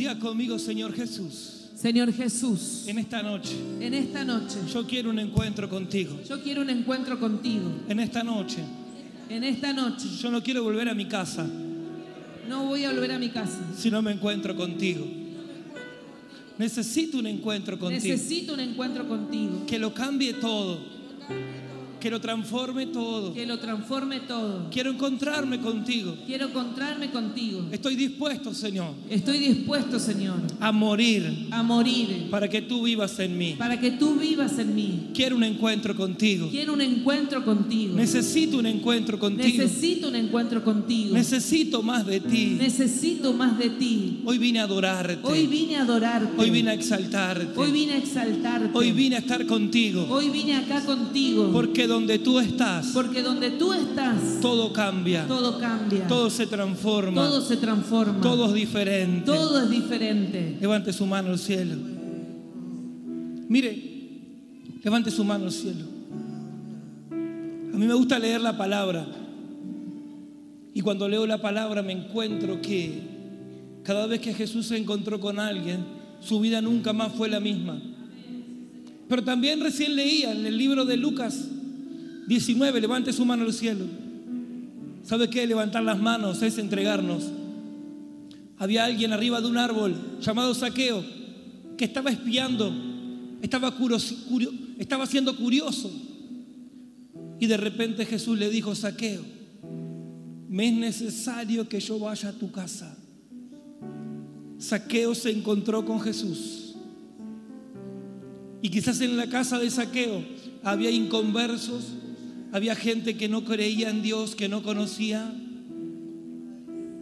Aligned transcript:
Diga 0.00 0.18
conmigo, 0.18 0.58
Señor 0.58 0.94
Jesús, 0.94 1.68
Señor 1.74 2.10
Jesús, 2.10 2.84
en 2.86 2.98
esta 2.98 3.22
noche 3.22 3.54
en 3.82 3.92
esta 3.92 4.24
noche 4.24 4.56
yo 4.72 4.86
quiero 4.86 5.10
un 5.10 5.18
encuentro 5.18 5.68
contigo. 5.68 6.18
yo 6.26 6.42
quiero 6.42 6.62
un 6.62 6.70
encuentro 6.70 7.20
contigo. 7.20 7.70
En 7.86 8.00
esta 8.00 8.24
noche 8.24 8.64
En 9.28 9.44
esta 9.44 9.74
noche 9.74 10.08
yo 10.18 10.30
no 10.30 10.42
quiero 10.42 10.62
volver 10.62 10.88
a 10.88 10.94
mi 10.94 11.04
casa 11.04 11.46
no 12.48 12.64
voy 12.64 12.84
a 12.84 12.92
volver 12.92 13.12
a 13.12 13.18
mi 13.18 13.28
casa. 13.28 13.60
si 13.76 13.90
no 13.90 14.00
me 14.00 14.12
encuentro 14.12 14.56
contigo. 14.56 15.04
Necesito 16.56 17.18
un 17.18 17.26
encuentro 17.26 17.78
contigo. 17.78 18.02
Necesito 18.02 18.54
un 18.54 18.60
encuentro 18.60 19.06
contigo. 19.06 19.66
Que 19.66 19.78
lo 19.78 19.92
cambie 19.92 20.32
todo. 20.32 20.80
Que 22.00 22.10
lo 22.10 22.20
transforme 22.20 22.86
todo. 22.86 23.34
Que 23.34 23.46
lo 23.46 23.58
transforme 23.58 24.20
todo. 24.20 24.68
Quiero 24.70 24.90
encontrarme 24.90 25.60
contigo. 25.60 26.16
Quiero 26.26 26.46
encontrarme 26.48 27.10
contigo. 27.10 27.66
Estoy 27.70 27.94
dispuesto, 27.94 28.54
Señor, 28.54 28.94
Estoy 29.10 29.38
dispuesto, 29.38 29.98
Señor, 29.98 30.38
a 30.60 30.72
morir 30.72 31.48
a 31.50 31.62
morir 31.62 32.28
para 32.30 32.48
que 32.48 32.62
tú 32.62 32.82
vivas 32.84 33.18
en 33.18 33.36
mí. 33.36 33.54
para 33.58 33.78
que 33.78 33.90
tú 33.92 34.16
vivas 34.16 34.58
en 34.58 34.74
mí. 34.74 35.08
Quiero 35.14 35.36
un 35.36 35.44
encuentro 35.44 35.94
contigo. 35.94 36.48
Quiero 36.50 36.72
un 36.72 36.80
encuentro 36.80 37.44
contigo. 37.44 37.94
Necesito 37.94 38.58
un 38.58 38.66
encuentro 38.66 39.18
contigo. 39.18 39.62
Necesito 39.62 40.08
un 40.08 40.16
encuentro 40.16 40.64
contigo. 40.64 41.14
Necesito 41.14 41.82
más 41.82 42.06
de 42.06 42.20
ti. 42.20 42.56
Necesito 42.58 43.32
más 43.32 43.58
de 43.58 43.70
ti. 43.70 44.20
Hoy 44.24 44.38
vine 44.38 44.60
a 44.60 44.64
adorarte. 44.64 45.18
Hoy 45.22 45.46
vine 45.46 45.76
a 45.76 45.82
adorarte. 45.82 46.40
Hoy 46.40 46.50
vine 46.50 46.70
a 46.70 46.74
exaltarte. 46.74 47.58
Hoy 47.58 47.70
vine 47.72 47.92
a 47.94 47.98
exaltarte. 47.98 48.70
Hoy 48.72 48.92
vine 48.92 49.16
a 49.16 49.18
estar 49.18 49.44
contigo. 49.46 50.06
Hoy 50.08 50.30
vine 50.30 50.56
acá 50.56 50.84
contigo. 50.84 51.50
Porque 51.52 51.86
donde 51.90 52.20
tú 52.20 52.38
estás, 52.38 52.92
Porque 52.94 53.22
donde 53.22 53.50
tú 53.50 53.72
estás, 53.72 54.40
todo 54.40 54.72
cambia. 54.72 55.26
todo 55.26 55.58
cambia. 55.58 56.06
Todo 56.06 56.30
se 56.30 56.46
transforma. 56.46 57.20
Todo 57.20 57.40
se 57.42 57.56
transforma. 57.56 58.20
Todo 58.20 58.46
es 58.46 58.54
diferente. 58.54 59.26
Todo 59.26 59.60
es 59.60 59.68
diferente. 59.68 60.56
Levante 60.60 60.92
su 60.92 61.04
mano 61.04 61.30
al 61.30 61.38
cielo. 61.38 61.76
Mire, 63.48 63.82
levante 64.82 65.10
su 65.10 65.24
mano 65.24 65.46
al 65.46 65.52
cielo. 65.52 65.84
A 67.10 67.76
mí 67.76 67.86
me 67.86 67.94
gusta 67.94 68.18
leer 68.18 68.40
la 68.40 68.56
palabra. 68.56 69.06
Y 70.72 70.80
cuando 70.82 71.08
leo 71.08 71.26
la 71.26 71.42
palabra 71.42 71.82
me 71.82 71.92
encuentro 71.92 72.62
que 72.62 73.02
cada 73.82 74.06
vez 74.06 74.20
que 74.20 74.32
Jesús 74.32 74.66
se 74.66 74.76
encontró 74.76 75.18
con 75.18 75.40
alguien, 75.40 75.84
su 76.20 76.38
vida 76.38 76.62
nunca 76.62 76.92
más 76.92 77.12
fue 77.12 77.28
la 77.28 77.40
misma. 77.40 77.82
Pero 79.08 79.24
también 79.24 79.60
recién 79.60 79.96
leía 79.96 80.30
en 80.30 80.46
el 80.46 80.56
libro 80.56 80.84
de 80.84 80.96
Lucas 80.96 81.48
19, 82.30 82.80
levante 82.80 83.12
su 83.12 83.24
mano 83.24 83.42
al 83.42 83.52
cielo. 83.52 83.84
¿Sabe 85.02 85.28
qué? 85.28 85.44
Levantar 85.48 85.82
las 85.82 85.98
manos 85.98 86.40
es 86.42 86.58
entregarnos. 86.58 87.24
Había 88.56 88.84
alguien 88.84 89.12
arriba 89.12 89.40
de 89.40 89.48
un 89.48 89.58
árbol 89.58 89.96
llamado 90.20 90.54
Saqueo 90.54 91.02
que 91.76 91.86
estaba 91.86 92.08
espiando, 92.10 92.72
estaba, 93.42 93.76
curos- 93.76 94.14
curio- 94.28 94.52
estaba 94.78 95.06
siendo 95.06 95.34
curioso. 95.36 95.90
Y 97.40 97.46
de 97.48 97.56
repente 97.56 98.06
Jesús 98.06 98.38
le 98.38 98.48
dijo, 98.48 98.76
Saqueo, 98.76 99.22
me 100.48 100.68
es 100.68 100.74
necesario 100.74 101.68
que 101.68 101.80
yo 101.80 101.98
vaya 101.98 102.28
a 102.28 102.32
tu 102.32 102.52
casa. 102.52 102.96
Saqueo 104.58 105.16
se 105.16 105.32
encontró 105.32 105.84
con 105.84 105.98
Jesús. 106.00 106.76
Y 108.62 108.68
quizás 108.68 109.00
en 109.00 109.16
la 109.16 109.28
casa 109.28 109.58
de 109.58 109.68
Saqueo 109.68 110.22
había 110.62 110.92
inconversos, 110.92 111.94
había 112.52 112.74
gente 112.74 113.16
que 113.16 113.28
no 113.28 113.44
creía 113.44 113.90
en 113.90 114.02
Dios, 114.02 114.34
que 114.34 114.48
no 114.48 114.62
conocía. 114.62 115.32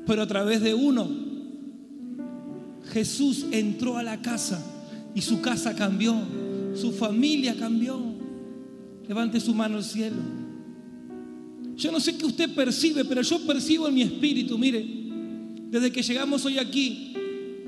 Pero 0.07 0.23
a 0.23 0.27
través 0.27 0.63
de 0.63 0.75
uno, 0.75 1.09
Jesús 2.93 3.47
entró 3.51 3.99
a 3.99 4.03
la 4.03 4.21
casa 4.21 4.65
y 5.15 5.21
su 5.21 5.41
casa 5.41 5.75
cambió, 5.75 6.17
su 6.75 6.93
familia 6.93 7.55
cambió. 7.57 8.01
Levante 9.07 9.41
su 9.41 9.55
mano 9.55 9.79
al 9.79 9.85
cielo. 9.85 10.17
Yo 11.77 11.93
no 11.93 12.01
sé 12.01 12.17
qué 12.17 12.27
usted 12.27 12.55
percibe, 12.55 13.05
pero 13.05 13.23
yo 13.23 13.39
percibo 13.47 13.89
en 13.89 13.95
mi 13.95 14.03
espíritu, 14.03 14.59
mire, 14.59 14.85
desde 15.71 15.93
que 15.93 16.03
llegamos 16.03 16.45
hoy 16.45 16.59
aquí, 16.59 17.15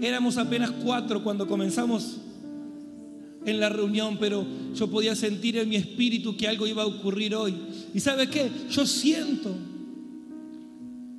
éramos 0.01 0.37
apenas 0.37 0.71
cuatro 0.83 1.23
cuando 1.23 1.47
comenzamos 1.47 2.19
en 3.45 3.61
la 3.61 3.69
reunión, 3.69 4.19
pero 4.19 4.47
yo 4.75 4.89
podía 4.89 5.15
sentir 5.17 5.57
en 5.57 5.69
mi 5.69 5.77
espíritu 5.77 6.37
que 6.37 6.49
algo 6.49 6.67
iba 6.67 6.83
a 6.83 6.87
ocurrir 6.87 7.35
hoy. 7.35 7.55
¿Y 7.95 8.01
sabe 8.01 8.29
qué? 8.29 8.51
Yo 8.71 8.87
siento, 8.87 9.55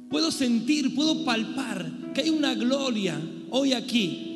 puedo 0.09 0.31
sentir, 0.31 0.93
puedo 0.93 1.25
palpar 1.25 1.91
que 2.13 2.21
hay 2.21 2.29
una 2.29 2.53
gloria 2.53 3.19
hoy 3.49 3.73
aquí 3.73 4.27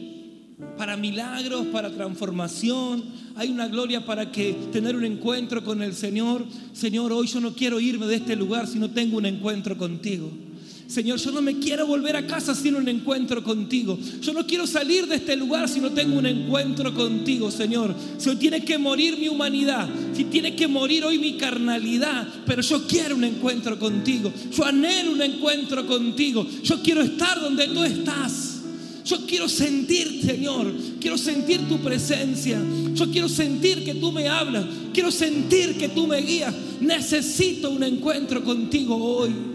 para 0.78 0.97
milagros, 0.97 1.68
para 1.68 1.91
transformación. 1.91 3.03
Hay 3.35 3.50
una 3.50 3.68
gloria 3.68 4.06
para 4.06 4.31
que 4.31 4.53
tener 4.72 4.95
un 4.95 5.06
encuentro 5.06 5.63
con 5.63 5.81
el 5.81 5.94
Señor. 5.94 6.45
Señor, 6.74 7.12
hoy 7.12 7.28
yo 7.28 7.40
no 7.41 7.53
quiero 7.53 7.79
irme 7.79 8.07
de 8.07 8.16
este 8.16 8.35
lugar 8.35 8.68
si 8.68 8.79
no 8.79 8.90
tengo 8.90 9.18
un 9.18 9.25
encuentro 9.25 9.78
contigo. 9.78 10.31
Señor, 10.88 11.18
yo 11.19 11.31
no 11.31 11.41
me 11.41 11.57
quiero 11.57 11.88
volver 11.88 12.16
a 12.16 12.28
casa 12.28 12.53
sin 12.53 12.75
un 12.75 12.88
encuentro 12.88 13.44
contigo. 13.44 13.97
Yo 14.22 14.34
no 14.34 14.46
quiero 14.46 14.68
salir 14.68 15.07
de 15.07 15.16
este 15.16 15.35
lugar 15.35 15.68
si 15.68 15.79
no 15.79 15.91
tengo 15.91 16.18
un 16.18 16.28
encuentro 16.28 16.94
contigo, 16.94 17.50
Señor. 17.50 17.96
Si 18.18 18.29
hoy 18.29 18.35
tiene 18.35 18.63
que 18.63 18.78
morir 18.78 19.18
mi 19.18 19.28
humanidad, 19.28 19.90
si 20.13 20.25
tiene 20.25 20.56
que 20.56 20.68
morir 20.68 21.03
hoy 21.03 21.18
mi 21.18 21.38
carnalidad, 21.38 22.28
pero 22.45 22.62
yo 22.62 22.85
quiero 22.85 23.16
un 23.16 23.24
encuentro 23.24 23.79
contigo. 23.79 24.31
Yo 24.51 24.63
anhelo 24.63 25.12
un 25.12 25.22
encuentro 25.24 25.88
contigo. 25.88 26.45
Yo 26.63 26.81
quiero 26.84 27.01
estar 27.01 27.41
donde 27.41 27.68
tú 27.68 27.84
estás. 27.84 28.62
Yo 29.06 29.25
quiero 29.28 29.47
sentir, 29.47 30.22
Señor, 30.24 30.74
quiero 31.00 31.18
sentir 31.18 31.68
tu 31.68 31.79
presencia. 31.79 32.59
Yo 32.94 33.09
quiero 33.12 33.29
sentir 33.29 33.84
que 33.84 33.95
tú 33.95 34.12
me 34.12 34.28
hablas. 34.28 34.66
Quiero 34.94 35.12
sentir 35.12 35.78
que 35.78 35.90
tú 35.90 36.06
me 36.06 36.22
guías. 36.22 36.53
Necesito 36.79 37.72
un 37.72 37.84
encuentro 37.84 38.44
contigo 38.44 38.95
hoy. 38.95 39.55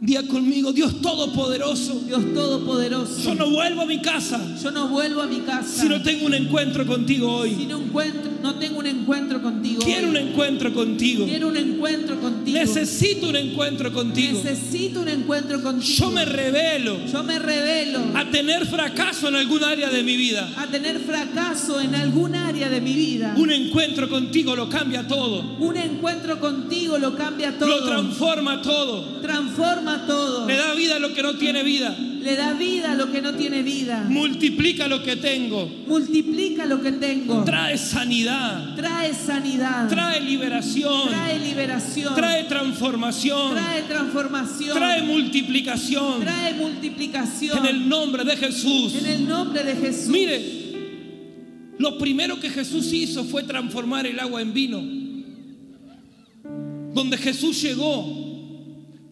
Día 0.00 0.26
conmigo, 0.28 0.72
Dios 0.72 1.00
Todopoderoso. 1.00 2.00
Dios 2.06 2.22
Todopoderoso. 2.32 3.20
Yo 3.20 3.34
no 3.34 3.50
vuelvo 3.50 3.82
a 3.82 3.86
mi 3.86 4.00
casa 4.00 4.40
Yo 4.62 4.70
no 4.70 4.88
vuelvo 4.88 5.22
a 5.22 5.26
mi 5.26 5.40
casa. 5.40 5.82
si 5.82 5.88
no 5.88 6.00
tengo 6.02 6.26
un 6.26 6.34
encuentro 6.34 6.86
contigo 6.86 7.42
si 7.44 7.54
hoy. 7.54 7.66
no, 7.66 7.78
encuentro, 7.78 8.30
no 8.42 8.54
tengo 8.54 8.78
un 8.78 8.86
encuentro 8.86 9.42
contigo. 9.42 9.82
Quiero 9.84 10.08
un 10.08 10.16
encuentro 10.16 10.72
contigo. 10.72 11.26
Quiero 11.26 11.48
un 11.48 11.56
encuentro 11.56 12.20
contigo. 12.20 12.58
Necesito 12.58 13.28
un 13.28 13.36
encuentro 13.36 13.92
contigo. 13.92 14.40
Necesito 14.42 15.00
un 15.00 15.08
encuentro 15.08 15.62
contigo. 15.62 15.94
Yo 15.98 16.10
me 16.10 16.24
revelo 16.24 16.98
Yo 17.06 17.22
me 17.22 17.38
revelo 17.38 18.00
a 18.14 18.30
tener 18.30 18.66
fracaso 18.66 19.28
en 19.28 19.36
algún 19.36 19.64
área 19.64 19.90
de 19.90 20.02
mi 20.02 20.16
vida. 20.16 20.48
a 20.56 20.66
tener 20.66 20.98
fracaso 21.00 21.80
en 21.80 21.94
algún 21.94 22.34
área 22.34 22.68
de 22.68 22.80
mi 22.80 22.94
vida. 22.94 23.34
Un 23.36 23.50
encuentro 23.50 24.08
contigo 24.08 24.54
lo 24.56 24.68
cambia 24.68 25.06
todo. 25.06 25.56
Un 25.58 25.76
encuentro 25.76 26.40
contigo 26.40 26.98
lo 26.98 27.16
cambia 27.16 27.58
todo. 27.58 27.68
Lo 27.68 27.86
transforma 27.86 28.62
todo. 28.62 29.20
transforma 29.20 30.06
todo. 30.06 30.46
Le 30.46 30.56
da 30.56 30.74
vida 30.74 30.96
a 30.96 30.98
lo 30.98 31.12
que 31.14 31.22
no 31.22 31.34
tiene 31.36 31.62
vida. 31.62 31.96
Le 32.20 32.36
da 32.36 32.52
vida 32.52 32.92
a 32.92 32.94
lo 32.94 33.10
que 33.10 33.22
no 33.22 33.34
tiene 33.34 33.62
vida. 33.62 34.04
Multiplica 34.08 34.88
lo 34.88 35.02
que 35.02 35.16
tengo. 35.16 35.66
Multiplica 35.86 36.66
lo 36.66 36.82
que 36.82 36.92
tengo. 36.92 37.44
Trae 37.44 37.78
sanidad. 37.78 38.74
Trae 38.74 39.14
sanidad. 39.14 39.88
Trae 39.88 40.20
liberación. 40.20 41.08
Trae 41.08 41.38
liberación. 41.38 42.14
Trae 42.14 42.44
transformación. 42.44 43.52
Trae 43.52 43.82
transformación. 43.82 44.76
Trae 44.76 45.02
multiplicación. 45.02 46.20
Trae 46.20 46.54
multiplicación. 46.54 47.58
En 47.58 47.66
el 47.66 47.88
nombre 47.88 48.24
de 48.24 48.36
Jesús. 48.36 48.94
En 48.94 49.06
el 49.06 49.28
nombre 49.28 49.62
de 49.62 49.76
Jesús. 49.76 50.08
Mire, 50.08 50.68
lo 51.78 51.98
primero 51.98 52.40
que 52.40 52.50
Jesús 52.50 52.92
hizo 52.92 53.24
fue 53.24 53.44
transformar 53.44 54.06
el 54.06 54.18
agua 54.18 54.42
en 54.42 54.52
vino. 54.52 54.82
Donde 56.92 57.16
Jesús 57.16 57.62
llegó, 57.62 58.28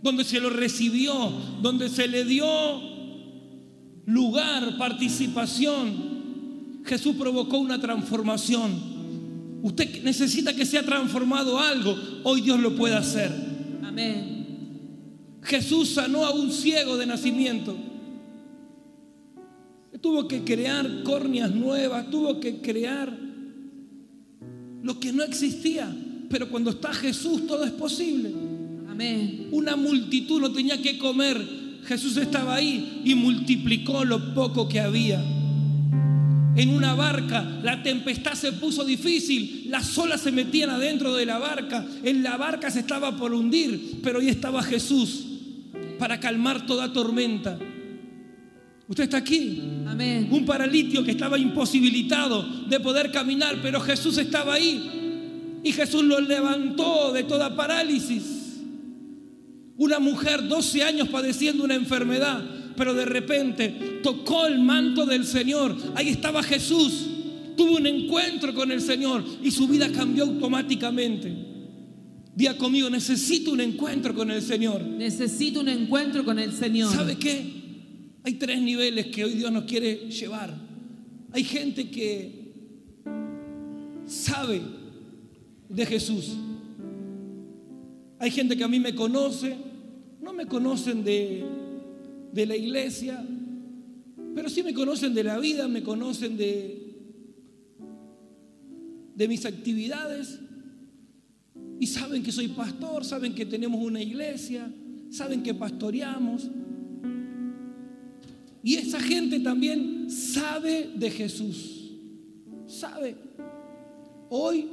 donde 0.02 0.24
se 0.24 0.40
lo 0.40 0.50
recibió, 0.50 1.32
donde 1.62 1.88
se 1.88 2.08
le 2.08 2.24
dio 2.24 2.95
lugar, 4.06 4.78
participación, 4.78 6.80
Jesús 6.84 7.16
provocó 7.16 7.58
una 7.58 7.80
transformación. 7.80 9.60
Usted 9.62 10.04
necesita 10.04 10.54
que 10.54 10.64
sea 10.64 10.84
transformado 10.84 11.58
algo, 11.58 11.96
hoy 12.22 12.40
Dios 12.40 12.60
lo 12.60 12.76
puede 12.76 12.94
hacer. 12.94 13.32
Amén. 13.82 14.46
Jesús 15.42 15.90
sanó 15.90 16.24
a 16.24 16.30
un 16.30 16.52
ciego 16.52 16.96
de 16.96 17.06
nacimiento. 17.06 17.76
Tuvo 20.00 20.28
que 20.28 20.44
crear 20.44 21.02
córneas 21.02 21.52
nuevas, 21.52 22.08
tuvo 22.10 22.38
que 22.38 22.60
crear 22.60 23.12
lo 24.82 25.00
que 25.00 25.12
no 25.12 25.24
existía. 25.24 25.94
Pero 26.28 26.48
cuando 26.48 26.70
está 26.70 26.92
Jesús 26.92 27.46
todo 27.46 27.64
es 27.64 27.72
posible. 27.72 28.30
Amén. 28.88 29.48
Una 29.50 29.74
multitud 29.74 30.40
no 30.40 30.52
tenía 30.52 30.80
que 30.80 30.98
comer. 30.98 31.65
Jesús 31.86 32.16
estaba 32.16 32.56
ahí 32.56 33.02
y 33.04 33.14
multiplicó 33.14 34.04
lo 34.04 34.34
poco 34.34 34.68
que 34.68 34.80
había. 34.80 35.22
En 36.56 36.70
una 36.70 36.94
barca 36.94 37.42
la 37.62 37.82
tempestad 37.82 38.34
se 38.34 38.52
puso 38.52 38.84
difícil, 38.84 39.66
las 39.68 39.96
olas 39.98 40.22
se 40.22 40.32
metían 40.32 40.70
adentro 40.70 41.14
de 41.14 41.26
la 41.26 41.38
barca, 41.38 41.86
en 42.02 42.22
la 42.22 42.36
barca 42.36 42.70
se 42.70 42.80
estaba 42.80 43.16
por 43.16 43.34
hundir, 43.34 44.00
pero 44.02 44.20
ahí 44.20 44.28
estaba 44.28 44.62
Jesús 44.62 45.26
para 45.98 46.18
calmar 46.18 46.66
toda 46.66 46.92
tormenta. 46.92 47.58
Usted 48.88 49.04
está 49.04 49.16
aquí. 49.16 49.62
Amén. 49.86 50.28
Un 50.30 50.46
paralítico 50.46 51.02
que 51.02 51.10
estaba 51.10 51.38
imposibilitado 51.38 52.42
de 52.68 52.78
poder 52.80 53.10
caminar, 53.10 53.58
pero 53.60 53.80
Jesús 53.80 54.16
estaba 54.18 54.54
ahí. 54.54 55.60
Y 55.64 55.72
Jesús 55.72 56.04
lo 56.04 56.20
levantó 56.20 57.12
de 57.12 57.24
toda 57.24 57.56
parálisis. 57.56 58.45
Una 59.78 59.98
mujer 59.98 60.46
12 60.48 60.82
años 60.82 61.08
padeciendo 61.08 61.64
una 61.64 61.74
enfermedad, 61.74 62.42
pero 62.76 62.94
de 62.94 63.04
repente 63.04 64.00
tocó 64.02 64.46
el 64.46 64.58
manto 64.58 65.04
del 65.04 65.24
Señor. 65.24 65.76
Ahí 65.94 66.08
estaba 66.08 66.42
Jesús. 66.42 67.06
Tuvo 67.56 67.76
un 67.76 67.86
encuentro 67.86 68.54
con 68.54 68.70
el 68.70 68.80
Señor 68.80 69.24
y 69.42 69.50
su 69.50 69.66
vida 69.66 69.90
cambió 69.90 70.24
automáticamente. 70.24 71.32
Día 72.34 72.56
conmigo, 72.58 72.90
necesito 72.90 73.52
un 73.52 73.62
encuentro 73.62 74.14
con 74.14 74.30
el 74.30 74.42
Señor. 74.42 74.82
Necesito 74.82 75.60
un 75.60 75.68
encuentro 75.68 76.22
con 76.24 76.38
el 76.38 76.52
Señor. 76.52 76.92
¿Sabe 76.92 77.16
qué? 77.16 77.56
Hay 78.24 78.34
tres 78.34 78.60
niveles 78.60 79.06
que 79.06 79.24
hoy 79.24 79.32
Dios 79.34 79.50
nos 79.50 79.64
quiere 79.64 80.10
llevar. 80.10 80.54
Hay 81.32 81.44
gente 81.44 81.90
que 81.90 82.46
sabe 84.06 84.60
de 85.68 85.86
Jesús. 85.86 86.32
Hay 88.18 88.30
gente 88.30 88.56
que 88.56 88.64
a 88.64 88.68
mí 88.68 88.80
me 88.80 88.94
conoce, 88.94 89.56
no 90.26 90.32
me 90.32 90.46
conocen 90.46 91.04
de, 91.04 91.44
de 92.32 92.46
la 92.46 92.56
iglesia, 92.56 93.24
pero 94.34 94.48
sí 94.48 94.64
me 94.64 94.74
conocen 94.74 95.14
de 95.14 95.22
la 95.22 95.38
vida, 95.38 95.68
me 95.68 95.84
conocen 95.84 96.36
de, 96.36 96.96
de 99.14 99.28
mis 99.28 99.46
actividades 99.46 100.40
y 101.78 101.86
saben 101.86 102.24
que 102.24 102.32
soy 102.32 102.48
pastor, 102.48 103.04
saben 103.04 103.36
que 103.36 103.46
tenemos 103.46 103.80
una 103.80 104.02
iglesia, 104.02 104.68
saben 105.10 105.44
que 105.44 105.54
pastoreamos. 105.54 106.50
Y 108.64 108.74
esa 108.74 108.98
gente 108.98 109.38
también 109.38 110.10
sabe 110.10 110.90
de 110.96 111.08
Jesús. 111.08 111.92
Sabe. 112.66 113.14
Hoy 114.28 114.66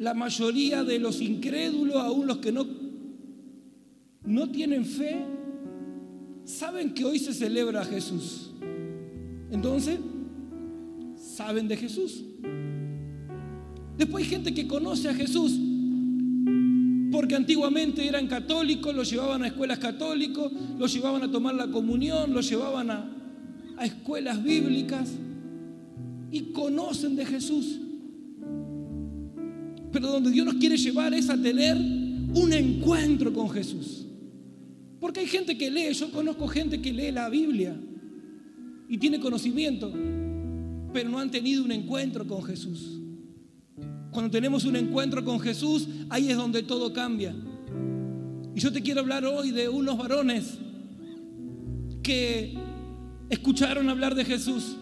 la 0.00 0.12
mayoría 0.12 0.82
de 0.82 0.98
los 0.98 1.20
incrédulos, 1.20 1.94
aún 1.94 2.26
los 2.26 2.38
que 2.38 2.50
no, 2.50 2.81
no 4.24 4.50
tienen 4.50 4.84
fe, 4.84 5.24
saben 6.44 6.94
que 6.94 7.04
hoy 7.04 7.18
se 7.18 7.32
celebra 7.32 7.82
a 7.82 7.84
Jesús. 7.84 8.50
Entonces, 9.50 9.98
saben 11.16 11.68
de 11.68 11.76
Jesús. 11.76 12.24
Después 13.96 14.24
hay 14.24 14.30
gente 14.30 14.54
que 14.54 14.66
conoce 14.66 15.08
a 15.08 15.14
Jesús 15.14 15.58
porque 17.12 17.34
antiguamente 17.36 18.06
eran 18.06 18.26
católicos, 18.26 18.94
los 18.94 19.10
llevaban 19.10 19.42
a 19.42 19.48
escuelas 19.48 19.78
católicos, 19.78 20.50
los 20.78 20.92
llevaban 20.92 21.22
a 21.22 21.30
tomar 21.30 21.54
la 21.54 21.70
comunión, 21.70 22.32
los 22.32 22.48
llevaban 22.48 22.90
a, 22.90 23.10
a 23.76 23.84
escuelas 23.84 24.42
bíblicas 24.42 25.10
y 26.30 26.40
conocen 26.52 27.14
de 27.14 27.26
Jesús. 27.26 27.78
Pero 29.92 30.08
donde 30.08 30.30
Dios 30.30 30.46
nos 30.46 30.54
quiere 30.54 30.78
llevar 30.78 31.12
es 31.12 31.28
a 31.28 31.36
tener 31.36 31.76
un 31.76 32.52
encuentro 32.52 33.30
con 33.32 33.50
Jesús. 33.50 34.06
Porque 35.02 35.18
hay 35.18 35.26
gente 35.26 35.58
que 35.58 35.68
lee, 35.68 35.92
yo 35.94 36.12
conozco 36.12 36.46
gente 36.46 36.80
que 36.80 36.92
lee 36.92 37.10
la 37.10 37.28
Biblia 37.28 37.74
y 38.88 38.98
tiene 38.98 39.18
conocimiento, 39.18 39.92
pero 40.92 41.08
no 41.10 41.18
han 41.18 41.28
tenido 41.28 41.64
un 41.64 41.72
encuentro 41.72 42.24
con 42.24 42.44
Jesús. 42.44 43.00
Cuando 44.12 44.30
tenemos 44.30 44.64
un 44.64 44.76
encuentro 44.76 45.24
con 45.24 45.40
Jesús, 45.40 45.88
ahí 46.08 46.30
es 46.30 46.36
donde 46.36 46.62
todo 46.62 46.92
cambia. 46.92 47.34
Y 48.54 48.60
yo 48.60 48.72
te 48.72 48.80
quiero 48.80 49.00
hablar 49.00 49.24
hoy 49.24 49.50
de 49.50 49.68
unos 49.68 49.98
varones 49.98 50.56
que 52.00 52.54
escucharon 53.28 53.88
hablar 53.88 54.14
de 54.14 54.24
Jesús. 54.24 54.76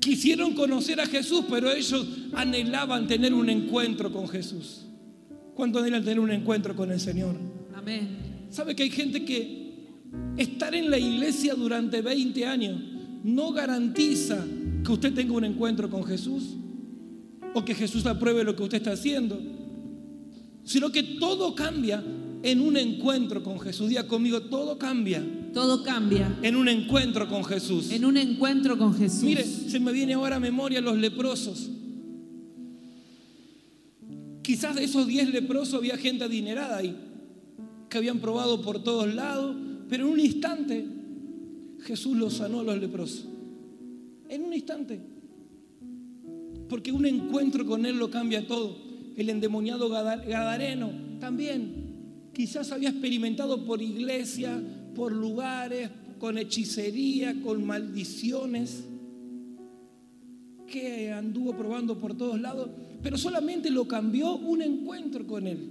Quisieron 0.00 0.54
conocer 0.54 1.00
a 1.00 1.06
Jesús, 1.06 1.44
pero 1.48 1.70
ellos 1.70 2.08
anhelaban 2.32 3.06
tener 3.06 3.32
un 3.32 3.48
encuentro 3.48 4.12
con 4.12 4.26
Jesús. 4.26 4.84
¿Cuánto 5.54 5.78
anhelan 5.78 6.02
tener 6.02 6.18
un 6.18 6.32
encuentro 6.32 6.74
con 6.74 6.90
el 6.90 6.98
Señor? 6.98 7.63
Amén. 7.84 8.48
¿Sabe 8.50 8.74
que 8.74 8.84
hay 8.84 8.90
gente 8.90 9.24
que 9.24 9.88
estar 10.38 10.74
en 10.74 10.90
la 10.90 10.98
iglesia 10.98 11.54
durante 11.54 12.00
20 12.00 12.46
años 12.46 12.80
no 13.22 13.52
garantiza 13.52 14.42
que 14.84 14.90
usted 14.92 15.12
tenga 15.12 15.34
un 15.34 15.44
encuentro 15.44 15.90
con 15.90 16.04
Jesús? 16.04 16.56
o 17.54 17.64
que 17.64 17.74
Jesús 17.74 18.04
apruebe 18.04 18.42
lo 18.42 18.56
que 18.56 18.64
usted 18.64 18.78
está 18.78 18.92
haciendo, 18.92 19.40
sino 20.64 20.90
que 20.90 21.02
todo 21.02 21.54
cambia 21.54 22.02
en 22.42 22.60
un 22.60 22.76
encuentro 22.76 23.42
con 23.42 23.60
Jesús. 23.60 23.88
Día 23.88 24.06
conmigo, 24.06 24.42
todo 24.42 24.76
cambia 24.76 25.24
Todo 25.54 25.84
cambia 25.84 26.36
en 26.42 26.56
un 26.56 26.68
encuentro 26.68 27.28
con 27.28 27.44
Jesús. 27.44 27.92
en 27.92 28.04
un 28.04 28.16
encuentro 28.16 28.76
con 28.76 28.92
Jesús. 28.94 29.22
Mire, 29.22 29.44
se 29.44 29.78
me 29.78 29.92
viene 29.92 30.14
ahora 30.14 30.36
a 30.36 30.40
memoria 30.40 30.80
los 30.80 30.98
leprosos. 30.98 31.70
Quizás 34.42 34.74
de 34.74 34.84
esos 34.84 35.06
10 35.06 35.30
leprosos 35.30 35.74
había 35.74 35.96
gente 35.96 36.24
adinerada 36.24 36.76
ahí, 36.78 36.94
que 37.94 37.98
habían 37.98 38.18
probado 38.18 38.60
por 38.60 38.82
todos 38.82 39.14
lados, 39.14 39.54
pero 39.88 40.04
en 40.08 40.14
un 40.14 40.18
instante 40.18 40.84
Jesús 41.82 42.16
los 42.16 42.34
sanó 42.34 42.58
a 42.58 42.64
los 42.64 42.80
leprosos. 42.80 43.28
En 44.28 44.42
un 44.42 44.52
instante. 44.52 44.98
Porque 46.68 46.90
un 46.90 47.06
encuentro 47.06 47.64
con 47.64 47.86
Él 47.86 47.96
lo 47.96 48.10
cambia 48.10 48.48
todo. 48.48 48.76
El 49.16 49.28
endemoniado 49.30 49.88
Gadar- 49.88 50.26
Gadareno 50.26 50.90
también. 51.20 52.30
Quizás 52.32 52.72
había 52.72 52.88
experimentado 52.88 53.64
por 53.64 53.80
iglesia, 53.80 54.60
por 54.96 55.12
lugares, 55.12 55.88
con 56.18 56.36
hechicería, 56.36 57.40
con 57.42 57.64
maldiciones, 57.64 58.82
que 60.66 61.12
anduvo 61.12 61.56
probando 61.56 61.96
por 62.00 62.16
todos 62.16 62.40
lados, 62.40 62.70
pero 63.04 63.16
solamente 63.16 63.70
lo 63.70 63.86
cambió 63.86 64.34
un 64.34 64.62
encuentro 64.62 65.24
con 65.28 65.46
Él. 65.46 65.70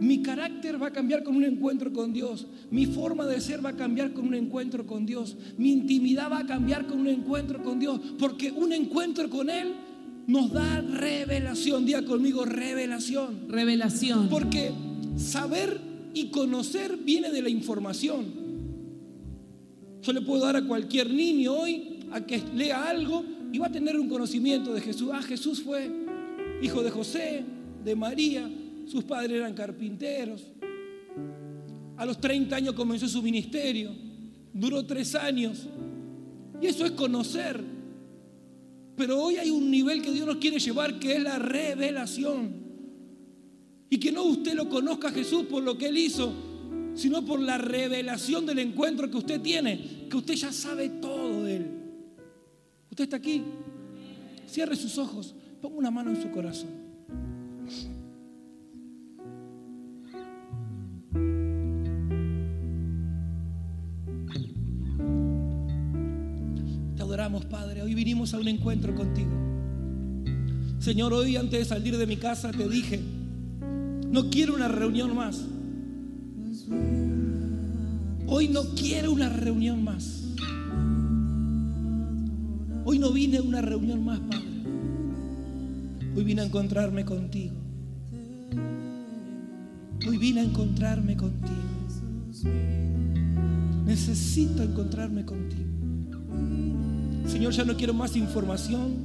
Mi 0.00 0.22
carácter 0.22 0.82
va 0.82 0.88
a 0.88 0.92
cambiar 0.92 1.22
con 1.22 1.36
un 1.36 1.44
encuentro 1.44 1.92
con 1.92 2.12
Dios. 2.12 2.46
Mi 2.70 2.86
forma 2.86 3.26
de 3.26 3.40
ser 3.40 3.64
va 3.64 3.70
a 3.70 3.76
cambiar 3.76 4.12
con 4.12 4.26
un 4.26 4.34
encuentro 4.34 4.86
con 4.86 5.04
Dios. 5.04 5.36
Mi 5.58 5.72
intimidad 5.72 6.30
va 6.30 6.38
a 6.38 6.46
cambiar 6.46 6.86
con 6.86 7.00
un 7.00 7.08
encuentro 7.08 7.62
con 7.62 7.78
Dios. 7.78 8.00
Porque 8.18 8.50
un 8.50 8.72
encuentro 8.72 9.28
con 9.28 9.50
Él 9.50 9.74
nos 10.26 10.52
da 10.52 10.80
revelación. 10.80 11.84
Día 11.84 12.04
conmigo, 12.04 12.46
revelación. 12.46 13.48
Revelación. 13.48 14.28
Porque 14.28 14.72
saber 15.16 15.80
y 16.14 16.28
conocer 16.30 16.96
viene 16.96 17.30
de 17.30 17.42
la 17.42 17.50
información. 17.50 18.24
Yo 20.02 20.12
le 20.14 20.22
puedo 20.22 20.44
dar 20.44 20.56
a 20.56 20.66
cualquier 20.66 21.10
niño 21.10 21.52
hoy 21.52 22.00
a 22.10 22.22
que 22.22 22.42
lea 22.54 22.88
algo 22.88 23.22
y 23.52 23.58
va 23.58 23.66
a 23.66 23.72
tener 23.72 23.98
un 23.98 24.08
conocimiento 24.08 24.72
de 24.72 24.80
Jesús. 24.80 25.10
Ah, 25.12 25.22
Jesús 25.22 25.62
fue 25.62 25.90
hijo 26.62 26.82
de 26.82 26.90
José, 26.90 27.44
de 27.84 27.96
María, 27.96 28.48
sus 28.90 29.04
padres 29.04 29.32
eran 29.38 29.54
carpinteros. 29.54 30.42
A 31.96 32.04
los 32.04 32.20
30 32.20 32.56
años 32.56 32.74
comenzó 32.74 33.06
su 33.08 33.22
ministerio, 33.22 33.90
duró 34.52 34.84
tres 34.84 35.14
años. 35.14 35.68
Y 36.60 36.66
eso 36.66 36.84
es 36.84 36.92
conocer. 36.92 37.62
Pero 38.96 39.22
hoy 39.22 39.36
hay 39.36 39.50
un 39.50 39.70
nivel 39.70 40.02
que 40.02 40.10
Dios 40.10 40.26
nos 40.26 40.36
quiere 40.36 40.58
llevar 40.58 40.98
que 40.98 41.16
es 41.16 41.22
la 41.22 41.38
revelación. 41.38 42.54
Y 43.88 43.98
que 43.98 44.12
no 44.12 44.24
usted 44.24 44.54
lo 44.54 44.68
conozca 44.68 45.08
a 45.08 45.12
Jesús 45.12 45.44
por 45.44 45.62
lo 45.62 45.78
que 45.78 45.88
Él 45.88 45.98
hizo, 45.98 46.32
sino 46.94 47.24
por 47.24 47.40
la 47.40 47.58
revelación 47.58 48.44
del 48.44 48.58
encuentro 48.58 49.10
que 49.10 49.16
usted 49.16 49.40
tiene, 49.40 50.06
que 50.10 50.16
usted 50.16 50.34
ya 50.34 50.52
sabe 50.52 50.88
todo 50.88 51.44
de 51.44 51.56
Él. 51.56 51.66
Usted 52.90 53.04
está 53.04 53.16
aquí. 53.16 53.42
Cierre 54.46 54.74
sus 54.74 54.98
ojos, 54.98 55.34
ponga 55.60 55.76
una 55.76 55.90
mano 55.90 56.10
en 56.10 56.20
su 56.20 56.30
corazón. 56.30 56.79
Padre. 67.38 67.82
Hoy 67.82 67.94
vinimos 67.94 68.34
a 68.34 68.38
un 68.38 68.48
encuentro 68.48 68.94
contigo. 68.94 69.30
Señor, 70.80 71.12
hoy 71.12 71.36
antes 71.36 71.60
de 71.60 71.64
salir 71.64 71.96
de 71.96 72.06
mi 72.06 72.16
casa 72.16 72.50
te 72.50 72.68
dije, 72.68 73.00
no 74.10 74.30
quiero 74.30 74.54
una 74.54 74.66
reunión 74.66 75.14
más. 75.14 75.40
Hoy 78.26 78.48
no 78.48 78.62
quiero 78.74 79.12
una 79.12 79.28
reunión 79.28 79.84
más. 79.84 80.24
Hoy 82.84 82.98
no 82.98 83.12
vine 83.12 83.38
a 83.38 83.42
una 83.42 83.60
reunión 83.60 84.04
más, 84.04 84.18
Padre. 84.20 84.46
Hoy 86.16 86.24
vine 86.24 86.42
a 86.42 86.44
encontrarme 86.46 87.04
contigo. 87.04 87.54
Hoy 90.08 90.18
vine 90.18 90.40
a 90.40 90.44
encontrarme 90.44 91.16
contigo. 91.16 91.60
Necesito 93.84 94.62
encontrarme 94.62 95.24
contigo. 95.24 95.68
Señor, 97.26 97.52
ya 97.52 97.64
no 97.64 97.76
quiero 97.76 97.94
más 97.94 98.16
información. 98.16 99.04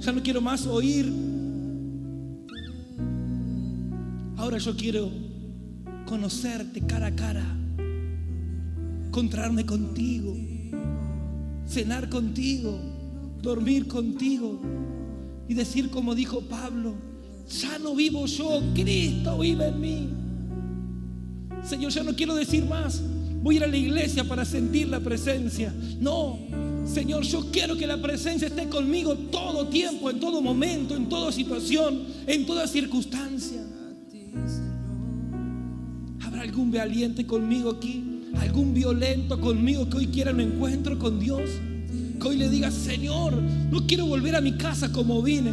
Ya 0.00 0.12
no 0.12 0.22
quiero 0.22 0.40
más 0.40 0.66
oír. 0.66 1.12
Ahora 4.36 4.58
yo 4.58 4.76
quiero 4.76 5.10
conocerte 6.06 6.80
cara 6.82 7.06
a 7.06 7.16
cara. 7.16 7.44
encontrarme 9.06 9.64
contigo, 9.64 10.36
cenar 11.68 12.08
contigo, 12.08 12.78
dormir 13.40 13.86
contigo 13.86 14.58
y 15.48 15.54
decir 15.54 15.88
como 15.90 16.16
dijo 16.16 16.40
Pablo, 16.42 16.94
ya 17.48 17.78
no 17.78 17.94
vivo 17.94 18.26
yo, 18.26 18.60
Cristo 18.74 19.38
vive 19.38 19.68
en 19.68 19.80
mí. 19.80 20.08
Señor, 21.62 21.92
ya 21.92 22.02
no 22.02 22.14
quiero 22.14 22.34
decir 22.34 22.66
más. 22.66 23.02
Voy 23.44 23.56
a 23.56 23.58
ir 23.58 23.64
a 23.64 23.66
la 23.66 23.76
iglesia 23.76 24.24
para 24.24 24.42
sentir 24.46 24.88
la 24.88 25.00
presencia. 25.00 25.70
No, 26.00 26.38
Señor, 26.86 27.24
yo 27.24 27.50
quiero 27.52 27.76
que 27.76 27.86
la 27.86 28.00
presencia 28.00 28.48
esté 28.48 28.70
conmigo 28.70 29.14
todo 29.16 29.68
tiempo, 29.68 30.08
en 30.08 30.18
todo 30.18 30.40
momento, 30.40 30.96
en 30.96 31.10
toda 31.10 31.30
situación, 31.30 32.04
en 32.26 32.46
toda 32.46 32.66
circunstancia. 32.66 33.60
¿Habrá 36.22 36.40
algún 36.40 36.72
valiente 36.72 37.26
conmigo 37.26 37.72
aquí? 37.72 38.22
¿Algún 38.38 38.72
violento 38.72 39.38
conmigo 39.38 39.90
que 39.90 39.98
hoy 39.98 40.06
quiera 40.06 40.30
un 40.30 40.40
encuentro 40.40 40.98
con 40.98 41.20
Dios? 41.20 41.50
Que 42.18 42.26
hoy 42.26 42.38
le 42.38 42.48
diga, 42.48 42.70
Señor, 42.70 43.34
no 43.34 43.86
quiero 43.86 44.06
volver 44.06 44.36
a 44.36 44.40
mi 44.40 44.52
casa 44.52 44.90
como 44.90 45.20
vine. 45.20 45.52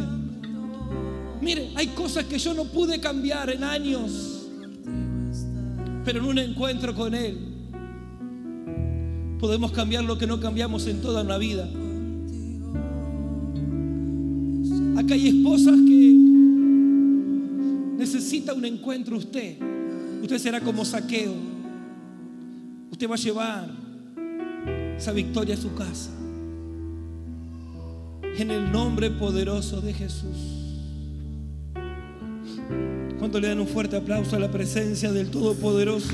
Mire, 1.42 1.68
hay 1.74 1.88
cosas 1.88 2.24
que 2.24 2.38
yo 2.38 2.54
no 2.54 2.64
pude 2.64 3.00
cambiar 3.00 3.50
en 3.50 3.62
años, 3.62 4.48
pero 6.06 6.20
en 6.20 6.24
un 6.24 6.38
encuentro 6.38 6.94
con 6.94 7.14
Él 7.14 7.51
podemos 9.42 9.72
cambiar 9.72 10.04
lo 10.04 10.16
que 10.16 10.28
no 10.28 10.38
cambiamos 10.38 10.86
en 10.86 11.00
toda 11.00 11.24
una 11.24 11.36
vida. 11.36 11.68
Acá 14.96 15.14
hay 15.14 15.26
esposas 15.26 15.74
que 15.80 16.14
necesita 17.98 18.54
un 18.54 18.64
encuentro 18.64 19.16
usted. 19.16 19.56
Usted 20.22 20.38
será 20.38 20.60
como 20.60 20.84
saqueo. 20.84 21.34
Usted 22.92 23.10
va 23.10 23.16
a 23.16 23.18
llevar 23.18 23.68
esa 24.96 25.10
victoria 25.10 25.56
a 25.56 25.58
su 25.58 25.74
casa. 25.74 26.12
En 28.38 28.48
el 28.48 28.70
nombre 28.70 29.10
poderoso 29.10 29.80
de 29.80 29.92
Jesús. 29.92 30.36
¿Cuánto 33.18 33.40
le 33.40 33.48
dan 33.48 33.58
un 33.58 33.66
fuerte 33.66 33.96
aplauso 33.96 34.36
a 34.36 34.38
la 34.38 34.52
presencia 34.52 35.10
del 35.10 35.32
Todopoderoso? 35.32 36.12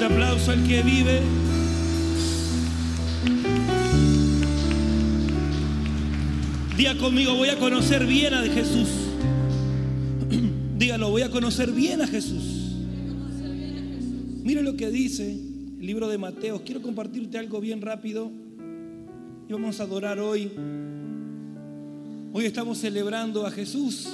Fuerte 0.00 0.04
aplauso 0.04 0.50
al 0.52 0.66
que 0.66 0.82
vive. 0.82 1.20
Diga 6.76 6.96
conmigo, 6.96 7.34
voy 7.34 7.48
a 7.48 7.58
conocer 7.58 8.06
bien 8.06 8.32
a 8.32 8.42
Jesús. 8.44 8.88
Dígalo, 10.78 11.10
voy 11.10 11.22
a 11.22 11.30
conocer 11.30 11.72
bien 11.72 12.00
a 12.00 12.06
Jesús. 12.06 12.76
Mire 14.42 14.62
lo 14.62 14.76
que 14.76 14.90
dice 14.90 15.32
el 15.32 15.86
libro 15.86 16.08
de 16.08 16.16
Mateo. 16.16 16.62
Quiero 16.64 16.80
compartirte 16.80 17.36
algo 17.38 17.60
bien 17.60 17.82
rápido. 17.82 18.30
Y 19.48 19.52
vamos 19.52 19.80
a 19.80 19.82
adorar 19.82 20.18
hoy. 20.18 20.50
Hoy 22.32 22.46
estamos 22.46 22.78
celebrando 22.78 23.46
a 23.46 23.50
Jesús. 23.50 24.08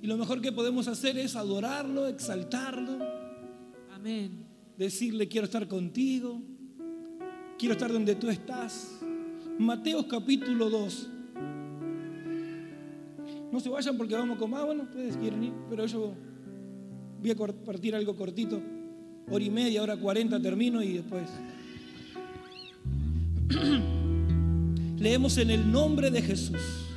Y 0.00 0.06
lo 0.08 0.16
mejor 0.16 0.40
que 0.40 0.50
podemos 0.50 0.88
hacer 0.88 1.16
es 1.16 1.36
adorarlo, 1.36 2.08
exaltarlo. 2.08 3.11
Amén. 4.02 4.44
Decirle, 4.76 5.28
quiero 5.28 5.44
estar 5.44 5.68
contigo. 5.68 6.42
Quiero 7.56 7.74
estar 7.74 7.92
donde 7.92 8.16
tú 8.16 8.28
estás. 8.30 8.98
Mateo 9.60 10.08
capítulo 10.08 10.68
2. 10.68 11.08
No 13.52 13.60
se 13.60 13.68
vayan 13.68 13.96
porque 13.96 14.16
vamos 14.16 14.38
con 14.38 14.50
más. 14.50 14.66
Bueno, 14.66 14.82
ustedes 14.82 15.16
quieren 15.16 15.44
ir, 15.44 15.52
pero 15.70 15.86
yo 15.86 16.14
voy 17.20 17.30
a 17.30 17.36
compartir 17.36 17.94
algo 17.94 18.16
cortito. 18.16 18.60
Hora 19.30 19.44
y 19.44 19.50
media, 19.50 19.80
hora 19.80 19.96
cuarenta 19.96 20.42
termino 20.42 20.82
y 20.82 20.94
después. 20.94 21.30
Leemos 24.98 25.38
en 25.38 25.50
el 25.50 25.70
nombre 25.70 26.10
de 26.10 26.22
Jesús. 26.22 26.88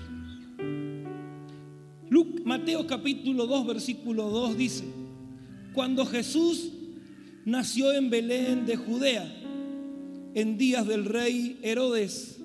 Mateo 2.43 2.87
capítulo 2.87 3.45
2, 3.45 3.67
versículo 3.67 4.29
2 4.29 4.57
dice, 4.57 4.85
cuando 5.73 6.05
Jesús 6.05 6.71
nació 7.45 7.93
en 7.93 8.09
Belén 8.09 8.65
de 8.65 8.75
Judea, 8.75 9.31
en 10.33 10.57
días 10.57 10.85
del 10.85 11.05
rey 11.05 11.59
Herodes, 11.61 12.39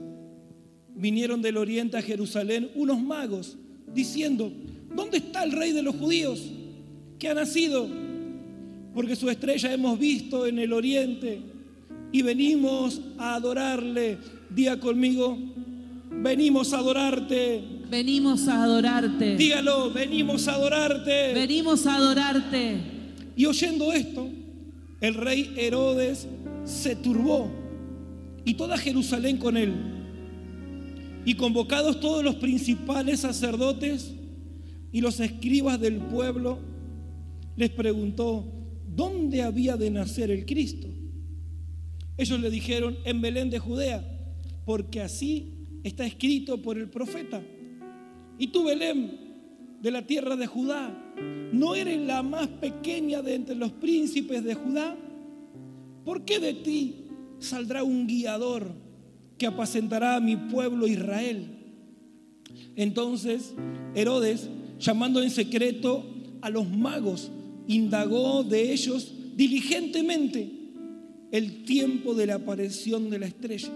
vinieron 0.94 1.40
del 1.40 1.56
oriente 1.56 1.96
a 1.96 2.02
Jerusalén 2.02 2.70
unos 2.74 3.02
magos 3.02 3.56
diciendo, 3.92 4.52
¿dónde 4.94 5.16
está 5.16 5.42
el 5.42 5.52
rey 5.52 5.72
de 5.72 5.82
los 5.82 5.96
judíos 5.96 6.40
que 7.18 7.28
ha 7.28 7.34
nacido? 7.34 7.88
Porque 8.94 9.16
su 9.16 9.28
estrella 9.30 9.72
hemos 9.72 9.98
visto 9.98 10.46
en 10.46 10.58
el 10.58 10.72
oriente 10.72 11.40
y 12.12 12.22
venimos 12.22 13.00
a 13.18 13.36
adorarle. 13.36 14.18
Día 14.50 14.78
conmigo, 14.78 15.38
venimos 16.10 16.72
a 16.72 16.78
adorarte. 16.78 17.62
Venimos 17.88 18.46
a 18.48 18.64
adorarte. 18.64 19.36
Dígalo, 19.36 19.90
venimos 19.92 20.46
a 20.48 20.54
adorarte. 20.54 21.32
Venimos 21.32 21.86
a 21.86 21.96
adorarte. 21.96 22.78
Y 23.36 23.46
oyendo 23.46 23.92
esto, 23.92 24.28
el 25.00 25.14
rey 25.14 25.54
Herodes 25.56 26.28
se 26.64 26.96
turbó 26.96 27.50
y 28.44 28.54
toda 28.54 28.76
Jerusalén 28.76 29.38
con 29.38 29.56
él. 29.56 29.72
Y 31.24 31.34
convocados 31.34 32.00
todos 32.00 32.24
los 32.24 32.36
principales 32.36 33.20
sacerdotes 33.20 34.14
y 34.92 35.00
los 35.00 35.20
escribas 35.20 35.78
del 35.80 35.98
pueblo, 35.98 36.58
les 37.56 37.70
preguntó, 37.70 38.50
¿dónde 38.86 39.42
había 39.42 39.76
de 39.76 39.90
nacer 39.90 40.30
el 40.30 40.46
Cristo? 40.46 40.88
Ellos 42.16 42.40
le 42.40 42.50
dijeron, 42.50 42.96
en 43.04 43.20
Belén 43.20 43.50
de 43.50 43.58
Judea, 43.58 44.04
porque 44.64 45.00
así 45.00 45.80
está 45.84 46.04
escrito 46.06 46.60
por 46.60 46.78
el 46.78 46.88
profeta. 46.88 47.42
Y 48.38 48.48
tú, 48.48 48.64
Belén, 48.64 49.18
de 49.80 49.90
la 49.90 50.06
tierra 50.06 50.36
de 50.36 50.46
Judá, 50.46 51.09
¿no 51.52 51.74
eres 51.74 51.98
la 51.98 52.22
más 52.22 52.48
pequeña 52.48 53.22
de 53.22 53.34
entre 53.34 53.54
los 53.54 53.72
príncipes 53.72 54.44
de 54.44 54.54
Judá? 54.54 54.96
¿Por 56.04 56.24
qué 56.24 56.38
de 56.38 56.54
ti 56.54 57.06
saldrá 57.38 57.82
un 57.82 58.06
guiador 58.06 58.66
que 59.38 59.46
apacentará 59.46 60.16
a 60.16 60.20
mi 60.20 60.36
pueblo 60.36 60.86
Israel? 60.86 61.46
Entonces 62.76 63.54
Herodes, 63.94 64.48
llamando 64.78 65.22
en 65.22 65.30
secreto 65.30 66.04
a 66.40 66.50
los 66.50 66.68
magos, 66.68 67.30
indagó 67.66 68.44
de 68.44 68.72
ellos 68.72 69.12
diligentemente 69.36 70.50
el 71.32 71.64
tiempo 71.64 72.14
de 72.14 72.26
la 72.26 72.36
aparición 72.36 73.10
de 73.10 73.18
la 73.18 73.26
estrella. 73.26 73.70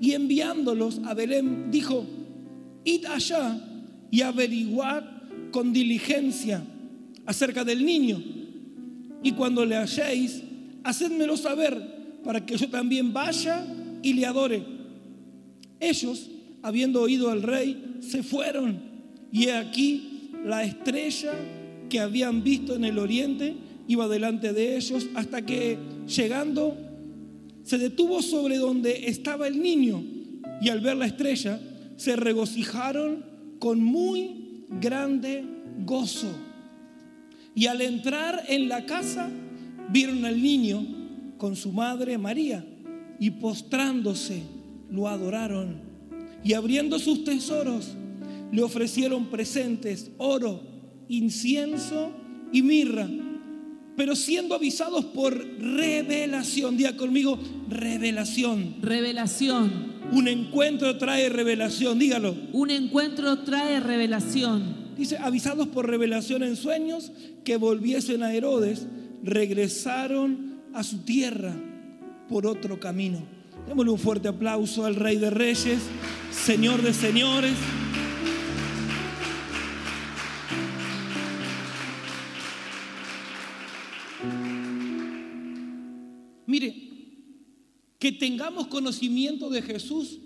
Y 0.00 0.12
enviándolos 0.12 1.00
a 1.04 1.14
Belén, 1.14 1.70
dijo, 1.70 2.04
id 2.84 3.04
allá 3.06 3.60
y 4.10 4.22
averiguad 4.22 5.04
con 5.52 5.72
diligencia 5.72 6.64
acerca 7.24 7.62
del 7.62 7.84
niño. 7.84 8.20
Y 9.22 9.32
cuando 9.32 9.64
le 9.64 9.76
halléis, 9.76 10.42
hacedmelo 10.82 11.36
saber 11.36 12.20
para 12.24 12.44
que 12.44 12.56
yo 12.56 12.68
también 12.68 13.12
vaya 13.12 13.64
y 14.02 14.14
le 14.14 14.26
adore. 14.26 14.64
Ellos, 15.78 16.28
habiendo 16.62 17.02
oído 17.02 17.30
al 17.30 17.42
rey, 17.42 17.98
se 18.00 18.24
fueron. 18.24 18.80
Y 19.30 19.44
he 19.44 19.52
aquí 19.52 20.30
la 20.44 20.64
estrella 20.64 21.32
que 21.88 22.00
habían 22.00 22.42
visto 22.42 22.74
en 22.74 22.84
el 22.84 22.98
oriente 22.98 23.54
iba 23.86 24.08
delante 24.08 24.52
de 24.52 24.76
ellos 24.76 25.08
hasta 25.14 25.44
que 25.44 25.76
llegando 26.06 26.76
se 27.64 27.78
detuvo 27.78 28.22
sobre 28.22 28.56
donde 28.58 29.08
estaba 29.08 29.46
el 29.46 29.62
niño 29.62 30.02
y 30.60 30.68
al 30.68 30.80
ver 30.80 30.96
la 30.96 31.06
estrella 31.06 31.60
se 31.96 32.16
regocijaron 32.16 33.24
con 33.58 33.80
muy 33.82 34.41
grande 34.80 35.44
gozo. 35.84 36.30
Y 37.54 37.66
al 37.66 37.80
entrar 37.80 38.44
en 38.48 38.68
la 38.68 38.86
casa 38.86 39.28
vieron 39.90 40.24
al 40.24 40.42
niño 40.42 40.86
con 41.38 41.56
su 41.56 41.72
madre 41.72 42.18
María 42.18 42.64
y 43.18 43.30
postrándose 43.30 44.42
lo 44.90 45.08
adoraron 45.08 45.92
y 46.44 46.54
abriendo 46.54 46.98
sus 46.98 47.24
tesoros 47.24 47.94
le 48.50 48.62
ofrecieron 48.62 49.26
presentes, 49.26 50.10
oro, 50.18 50.62
incienso 51.08 52.12
y 52.52 52.62
mirra. 52.62 53.08
Pero 53.96 54.14
siendo 54.14 54.54
avisados 54.54 55.06
por 55.06 55.34
revelación, 55.58 56.76
diga 56.76 56.96
conmigo, 56.96 57.38
revelación. 57.68 58.76
Revelación. 58.82 59.91
Un 60.12 60.28
encuentro 60.28 60.98
trae 60.98 61.30
revelación, 61.30 61.98
dígalo. 61.98 62.36
Un 62.52 62.70
encuentro 62.70 63.38
trae 63.38 63.80
revelación. 63.80 64.92
Dice, 64.96 65.16
avisados 65.16 65.68
por 65.68 65.88
revelación 65.88 66.42
en 66.42 66.54
sueños 66.54 67.12
que 67.44 67.56
volviesen 67.56 68.22
a 68.22 68.34
Herodes, 68.34 68.86
regresaron 69.22 70.60
a 70.74 70.82
su 70.82 70.98
tierra 70.98 71.54
por 72.28 72.46
otro 72.46 72.78
camino. 72.78 73.22
Démosle 73.66 73.90
un 73.90 73.98
fuerte 73.98 74.28
aplauso 74.28 74.84
al 74.84 74.96
Rey 74.96 75.16
de 75.16 75.30
Reyes, 75.30 75.80
Señor 76.30 76.82
de 76.82 76.92
Señores. 76.92 77.54
Que 88.02 88.10
tengamos 88.10 88.66
conocimiento 88.66 89.48
de 89.48 89.62
Jesús 89.62 90.18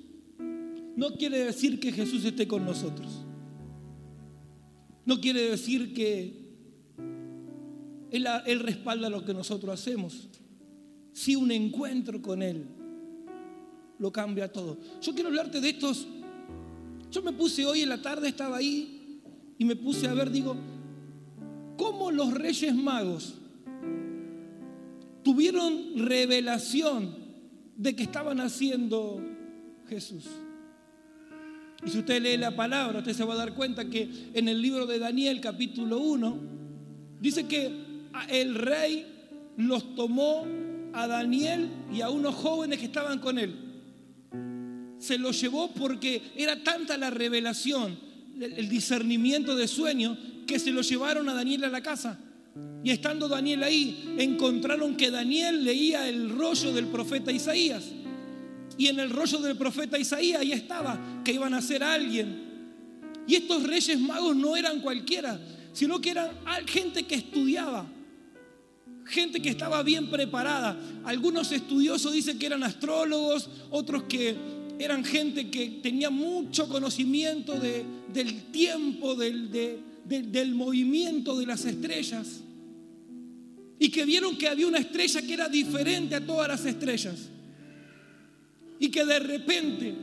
no 0.97 1.11
quiere 1.11 1.41
decir 1.41 1.79
que 1.79 1.93
Jesús 1.93 2.25
esté 2.25 2.49
con 2.49 2.65
nosotros. 2.65 3.07
No 5.05 5.21
quiere 5.21 5.51
decir 5.51 5.93
que 5.93 6.55
Él, 8.11 8.61
respalda 8.61 9.11
lo 9.11 9.27
que 9.27 9.35
nosotros 9.35 9.79
hacemos. 9.79 10.31
Si 11.13 11.37
un 11.37 11.51
encuentro 11.51 12.23
con 12.23 12.41
Él 12.41 12.65
lo 13.99 14.11
cambia 14.11 14.51
todo. 14.51 14.79
Yo 15.03 15.13
quiero 15.13 15.29
hablarte 15.29 15.61
de 15.61 15.69
estos. 15.69 16.09
Yo 17.11 17.21
me 17.21 17.35
puse 17.35 17.67
hoy 17.67 17.83
en 17.83 17.91
la 17.91 18.01
tarde, 18.01 18.29
estaba 18.29 18.57
ahí 18.57 19.21
y 19.59 19.67
me 19.67 19.77
puse 19.77 20.09
a 20.09 20.15
ver, 20.15 20.31
digo, 20.31 20.57
cómo 21.77 22.11
los 22.11 22.33
reyes 22.33 22.75
magos 22.75 23.35
tuvieron 25.23 25.99
revelación 25.99 27.26
de 27.77 27.95
que 27.95 28.03
estaban 28.03 28.41
haciendo 28.41 29.23
Jesús. 29.89 30.25
Y 31.85 31.91
si 31.91 31.99
usted 31.99 32.23
lee 32.23 32.37
la 32.37 32.57
palabra, 32.57 32.99
usted 32.99 33.13
se 33.13 33.25
va 33.25 33.35
a 33.35 33.39
dar 33.39 33.55
cuenta 33.55 33.89
que 33.89 34.31
en 34.33 34.49
el 34.49 34.61
libro 34.61 34.87
de 34.87 34.99
Daniel 34.99 35.41
capítulo 35.41 35.99
1, 35.99 36.39
dice 37.21 37.47
que 37.47 37.71
el 38.29 38.55
rey 38.55 39.07
los 39.57 39.95
tomó 39.95 40.47
a 40.93 41.07
Daniel 41.07 41.69
y 41.93 42.01
a 42.01 42.09
unos 42.09 42.35
jóvenes 42.35 42.79
que 42.79 42.87
estaban 42.87 43.19
con 43.19 43.39
él. 43.39 43.55
Se 44.99 45.19
los 45.19 45.39
llevó 45.41 45.73
porque 45.73 46.23
era 46.35 46.63
tanta 46.65 46.97
la 46.97 47.11
revelación, 47.11 47.99
el 48.41 48.69
discernimiento 48.69 49.55
de 49.55 49.69
sueño, 49.69 50.17
que 50.47 50.59
se 50.59 50.71
los 50.71 50.89
llevaron 50.89 51.29
a 51.29 51.35
Daniel 51.35 51.65
a 51.65 51.69
la 51.69 51.83
casa. 51.83 52.19
Y 52.87 52.91
estando 52.91 53.27
Daniel 53.27 53.65
ahí, 53.65 54.15
encontraron 54.17 54.97
que 54.97 55.11
Daniel 55.11 55.65
leía 55.65 56.09
el 56.09 56.31
rollo 56.31 56.73
del 56.73 56.87
profeta 56.87 57.33
Isaías. 57.33 57.85
Y 58.79 58.87
en 58.87 59.01
el 59.01 59.11
rollo 59.11 59.39
del 59.39 59.57
profeta 59.57 59.99
Isaías 59.99 60.41
ahí 60.41 60.53
estaba 60.53 61.23
que 61.25 61.33
iban 61.33 61.53
a 61.55 61.63
ser 61.63 61.83
alguien. 61.83 62.47
Y 63.27 63.35
estos 63.35 63.65
reyes 63.65 63.99
magos 63.99 64.37
no 64.37 64.57
eran 64.57 64.81
cualquiera, 64.81 65.41
sino 65.73 66.01
que 66.01 66.11
eran 66.11 66.31
gente 66.67 67.03
que 67.03 67.17
estudiaba, 67.17 67.87
gente 69.05 69.43
que 69.43 69.49
estaba 69.49 69.83
bien 69.83 70.09
preparada. 70.09 70.79
Algunos 71.05 71.51
estudiosos 71.51 72.13
dicen 72.13 72.39
que 72.39 72.47
eran 72.47 72.63
astrólogos, 72.63 73.51
otros 73.71 74.05
que 74.05 74.37
eran 74.79 75.05
gente 75.05 75.51
que 75.51 75.81
tenía 75.83 76.11
mucho 76.11 76.69
conocimiento 76.69 77.59
del 77.59 78.45
tiempo, 78.53 79.17
del, 79.17 79.51
del 80.05 80.55
movimiento 80.55 81.37
de 81.37 81.47
las 81.47 81.65
estrellas. 81.65 82.43
Y 83.79 83.91
que 83.91 84.05
vieron 84.05 84.37
que 84.37 84.49
había 84.49 84.67
una 84.67 84.79
estrella 84.79 85.23
que 85.23 85.35
era 85.35 85.49
diferente 85.49 86.15
a 86.15 86.25
todas 86.25 86.49
las 86.49 86.65
estrellas. 86.65 87.29
Y 88.79 88.89
que 88.89 89.05
de 89.05 89.19
repente 89.19 89.95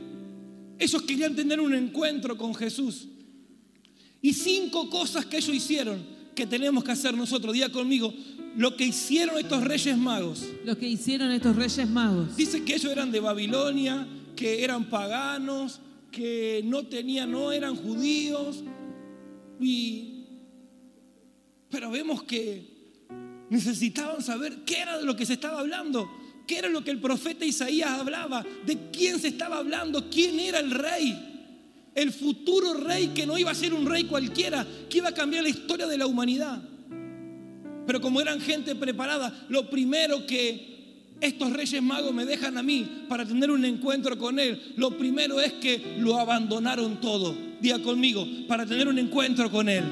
ellos 0.78 1.02
querían 1.02 1.34
tener 1.34 1.60
un 1.60 1.74
encuentro 1.74 2.36
con 2.36 2.54
Jesús. 2.54 3.08
Y 4.20 4.32
cinco 4.32 4.88
cosas 4.88 5.26
que 5.26 5.36
ellos 5.36 5.54
hicieron 5.54 6.14
que 6.34 6.46
tenemos 6.46 6.82
que 6.84 6.92
hacer 6.92 7.16
nosotros. 7.16 7.52
Día 7.52 7.70
conmigo, 7.70 8.12
lo 8.56 8.76
que 8.76 8.86
hicieron 8.86 9.38
estos 9.38 9.62
reyes 9.64 9.96
magos. 9.96 10.44
Lo 10.64 10.76
que 10.78 10.88
hicieron 10.88 11.30
estos 11.30 11.56
reyes 11.56 11.88
magos. 11.88 12.36
Dice 12.36 12.64
que 12.64 12.74
ellos 12.74 12.90
eran 12.90 13.10
de 13.10 13.20
Babilonia, 13.20 14.06
que 14.36 14.64
eran 14.64 14.88
paganos, 14.90 15.80
que 16.10 16.62
no 16.64 16.84
tenían, 16.84 17.32
no 17.32 17.52
eran 17.52 17.76
judíos. 17.76 18.62
Y, 19.60 20.24
pero 21.70 21.90
vemos 21.90 22.22
que 22.22 22.73
necesitaban 23.50 24.22
saber 24.22 24.64
qué 24.64 24.80
era 24.80 24.98
de 24.98 25.04
lo 25.04 25.16
que 25.16 25.26
se 25.26 25.34
estaba 25.34 25.60
hablando. 25.60 26.10
¿Qué 26.46 26.58
era 26.58 26.68
lo 26.68 26.84
que 26.84 26.90
el 26.90 27.00
profeta 27.00 27.44
Isaías 27.44 27.90
hablaba? 27.90 28.44
¿De 28.66 28.90
quién 28.90 29.18
se 29.18 29.28
estaba 29.28 29.58
hablando? 29.58 30.10
¿Quién 30.10 30.38
era 30.38 30.60
el 30.60 30.70
rey? 30.70 31.16
El 31.94 32.12
futuro 32.12 32.74
rey 32.74 33.08
que 33.08 33.26
no 33.26 33.38
iba 33.38 33.50
a 33.50 33.54
ser 33.54 33.72
un 33.72 33.86
rey 33.86 34.04
cualquiera, 34.04 34.66
que 34.90 34.98
iba 34.98 35.08
a 35.08 35.14
cambiar 35.14 35.42
la 35.42 35.48
historia 35.48 35.86
de 35.86 35.96
la 35.96 36.06
humanidad. 36.06 36.60
Pero 37.86 38.00
como 38.00 38.20
eran 38.20 38.40
gente 38.40 38.74
preparada, 38.74 39.46
lo 39.48 39.70
primero 39.70 40.26
que 40.26 40.74
estos 41.20 41.52
reyes 41.52 41.82
magos 41.82 42.12
me 42.12 42.24
dejan 42.24 42.58
a 42.58 42.62
mí 42.62 43.06
para 43.08 43.24
tener 43.24 43.50
un 43.50 43.64
encuentro 43.64 44.18
con 44.18 44.38
Él, 44.38 44.74
lo 44.76 44.98
primero 44.98 45.40
es 45.40 45.52
que 45.54 45.96
lo 45.98 46.18
abandonaron 46.18 47.00
todo. 47.00 47.34
Diga 47.60 47.80
conmigo, 47.80 48.26
para 48.48 48.66
tener 48.66 48.88
un 48.88 48.98
encuentro 48.98 49.50
con 49.50 49.68
Él. 49.68 49.84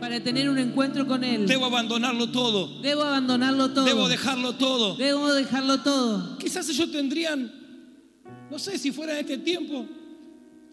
Para 0.00 0.22
tener 0.22 0.48
un 0.48 0.58
encuentro 0.58 1.06
con 1.06 1.24
Él. 1.24 1.46
Debo 1.46 1.66
abandonarlo 1.66 2.30
todo. 2.30 2.80
Debo 2.80 3.02
abandonarlo 3.02 3.72
todo. 3.72 3.84
Debo 3.84 4.08
dejarlo 4.08 4.54
todo. 4.54 4.96
Debo 4.96 5.32
dejarlo 5.32 5.82
todo. 5.82 6.38
Quizás 6.38 6.68
ellos 6.68 6.90
tendrían, 6.92 7.50
no 8.50 8.58
sé 8.58 8.78
si 8.78 8.92
fuera 8.92 9.14
en 9.14 9.20
este 9.20 9.38
tiempo, 9.38 9.86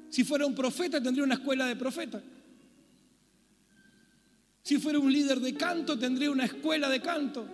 si 0.09 0.23
fuera 0.23 0.45
un 0.45 0.53
profeta 0.53 1.01
tendría 1.01 1.23
una 1.23 1.35
escuela 1.35 1.65
de 1.65 1.75
profeta. 1.75 2.21
Si 4.61 4.77
fuera 4.77 4.99
un 4.99 5.11
líder 5.11 5.39
de 5.39 5.55
canto 5.55 5.97
tendría 5.97 6.29
una 6.29 6.45
escuela 6.45 6.89
de 6.89 7.01
canto. 7.01 7.47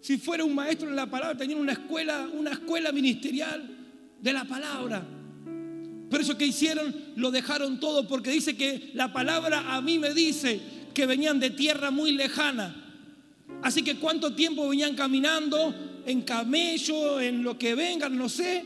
Si 0.00 0.18
fuera 0.18 0.44
un 0.44 0.54
maestro 0.54 0.88
en 0.88 0.96
la 0.96 1.06
palabra 1.06 1.36
tendría 1.36 1.60
una 1.60 1.72
escuela, 1.72 2.28
una 2.32 2.52
escuela 2.52 2.92
ministerial 2.92 3.68
de 4.20 4.32
la 4.32 4.44
palabra. 4.44 5.15
Pero 6.10 6.22
eso 6.22 6.38
que 6.38 6.46
hicieron 6.46 6.94
lo 7.16 7.30
dejaron 7.30 7.80
todo 7.80 8.06
porque 8.06 8.30
dice 8.30 8.56
que 8.56 8.90
la 8.94 9.12
palabra 9.12 9.74
a 9.74 9.80
mí 9.80 9.98
me 9.98 10.14
dice 10.14 10.60
que 10.94 11.06
venían 11.06 11.40
de 11.40 11.50
tierra 11.50 11.90
muy 11.90 12.12
lejana. 12.12 12.74
Así 13.62 13.82
que 13.82 13.96
cuánto 13.96 14.34
tiempo 14.34 14.68
venían 14.68 14.94
caminando 14.94 15.74
en 16.06 16.22
camello, 16.22 17.20
en 17.20 17.42
lo 17.42 17.58
que 17.58 17.74
vengan, 17.74 18.16
no 18.16 18.28
sé. 18.28 18.64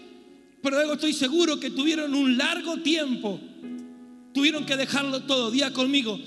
Pero 0.63 0.77
luego 0.77 0.95
estoy 0.95 1.13
seguro 1.13 1.59
que 1.59 1.71
tuvieron 1.71 2.15
un 2.15 2.37
largo 2.37 2.77
tiempo. 2.79 3.41
Tuvieron 4.35 4.67
que 4.67 4.77
dejarlo 4.77 5.23
todo. 5.23 5.51
Día 5.51 5.73
conmigo. 5.73 6.19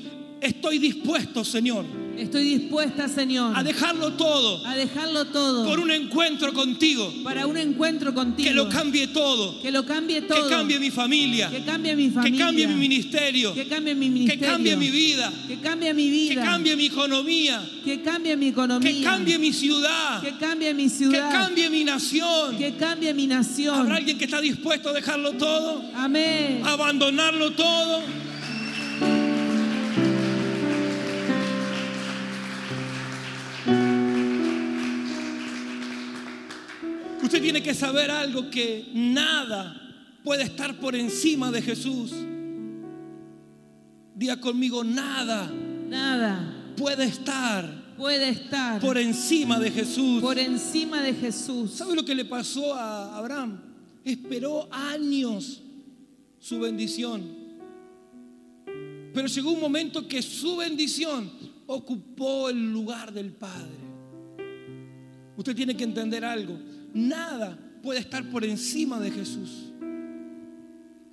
Estoy 0.42 0.80
dispuesto, 0.80 1.46
Señor 1.46 2.03
Estoy 2.18 2.44
dispuesta, 2.60 3.08
Señor, 3.08 3.58
a 3.58 3.64
dejarlo 3.64 4.14
todo 4.14 4.66
a 4.66 4.76
dejarlo 4.76 5.26
todo 5.26 5.66
por 5.66 5.80
un 5.80 5.90
encuentro 5.92 6.54
contigo. 6.54 7.12
para 7.24 7.48
un 7.48 7.58
encuentro 7.58 8.14
contigo. 8.14 8.48
Que 8.48 8.54
lo 8.54 8.70
cambie 8.70 9.08
todo. 9.08 9.60
Que 9.62 9.72
lo 9.72 9.84
cambie 9.86 10.22
todo. 10.22 10.44
Que 10.48 10.50
cambie 10.56 10.80
mi 10.80 10.92
familia. 10.92 11.50
Que 11.50 11.64
cambie 11.64 11.96
mi 11.96 12.08
Que 12.10 12.12
familia. 12.14 12.46
cambie 12.46 12.68
mi 12.68 12.76
ministerio. 12.76 13.54
Que 13.54 13.68
cambie 13.68 13.96
mi 13.96 14.06
Que 14.06 14.12
ministerio. 14.12 14.48
cambie 14.52 14.76
mi 14.78 14.90
vida. 14.92 15.34
Que 15.48 15.60
cambie 15.60 15.94
mi 15.94 16.06
Que 16.06 16.12
vida. 16.12 16.44
cambie 16.44 16.76
mi 16.76 16.86
economía. 16.86 17.62
Que 17.84 18.02
cambie 18.02 18.38
mi 18.38 18.48
economía. 18.50 18.92
Que 18.92 19.04
cambie 19.04 19.40
mi 19.40 19.52
ciudad. 19.52 20.22
Que 20.22 20.32
cambie 20.38 20.74
mi 20.74 20.84
Que 20.84 20.90
ciudad. 20.90 21.32
cambie 21.32 21.70
mi 21.70 21.84
nación. 21.84 22.58
Que 22.58 22.74
cambie 22.76 23.14
mi 23.14 23.28
nación. 23.28 23.76
¿Habrá 23.80 23.96
alguien 23.98 24.18
que 24.18 24.26
está 24.26 24.40
dispuesto 24.40 24.90
a 24.90 24.94
dejarlo 24.94 25.32
todo? 25.34 25.82
Amén. 25.96 26.62
Abandonarlo 26.64 27.52
todo. 27.54 28.02
Tiene 37.54 37.68
que 37.68 37.76
saber 37.76 38.10
algo 38.10 38.50
que 38.50 38.88
nada 38.96 39.80
puede 40.24 40.42
estar 40.42 40.80
por 40.80 40.96
encima 40.96 41.52
de 41.52 41.62
Jesús. 41.62 42.12
Diga 44.16 44.42
conmigo, 44.42 44.84
nada 44.84 45.52
Nada 45.88 46.74
puede 46.76 47.04
estar 47.04 47.94
puede 47.96 48.30
estar 48.30 48.82
por 48.82 48.98
encima 48.98 49.60
de 49.60 49.70
Jesús. 49.70 50.20
por 50.20 50.40
encima 50.40 51.04
de 51.04 51.14
Jesús. 51.14 51.74
¿Sabe 51.74 51.94
lo 51.94 52.04
que 52.04 52.16
le 52.16 52.26
pasó 52.26 52.74
a 52.74 53.16
Abraham? 53.20 53.62
Esperó 54.04 54.68
años 54.72 55.62
su 56.40 56.60
bendición. 56.60 57.22
Pero 59.14 59.28
llegó 59.28 59.52
un 59.52 59.62
momento 59.62 60.08
que 60.08 60.24
su 60.24 60.56
bendición 60.56 61.32
ocupó 61.68 62.50
el 62.50 62.74
lugar 62.74 63.14
del 63.14 63.32
Padre. 63.32 63.78
Usted 65.38 65.56
tiene 65.56 65.78
que 65.78 65.84
entender 65.84 66.26
algo. 66.26 66.73
Nada 66.94 67.58
puede 67.82 68.00
estar 68.00 68.24
por 68.30 68.46
encima 68.46 69.00
de 69.00 69.12
Jesús. 69.12 69.74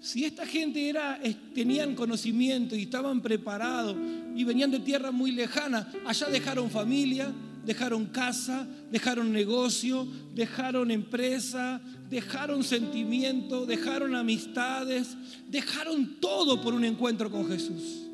Si 0.00 0.24
esta 0.24 0.46
gente 0.46 0.88
era, 0.88 1.20
tenían 1.54 1.94
conocimiento 1.94 2.74
y 2.74 2.82
estaban 2.82 3.20
preparados 3.20 3.96
y 4.34 4.44
venían 4.44 4.70
de 4.70 4.80
tierra 4.80 5.10
muy 5.10 5.32
lejana, 5.32 5.92
allá 6.06 6.28
dejaron 6.28 6.70
familia, 6.70 7.34
dejaron 7.66 8.06
casa, 8.06 8.66
dejaron 8.90 9.30
negocio, 9.30 10.08
dejaron 10.34 10.90
empresa, 10.90 11.82
dejaron 12.08 12.64
sentimiento, 12.64 13.66
dejaron 13.66 14.14
amistades, 14.14 15.16
dejaron 15.48 16.18
todo 16.18 16.62
por 16.62 16.72
un 16.72 16.84
encuentro 16.84 17.30
con 17.30 17.46
Jesús. 17.46 18.06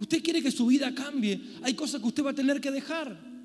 Usted 0.00 0.22
quiere 0.22 0.42
que 0.42 0.50
su 0.50 0.66
vida 0.66 0.94
cambie, 0.94 1.40
hay 1.62 1.74
cosas 1.74 2.00
que 2.00 2.06
usted 2.06 2.24
va 2.24 2.30
a 2.30 2.34
tener 2.34 2.60
que 2.60 2.70
dejar. 2.70 3.35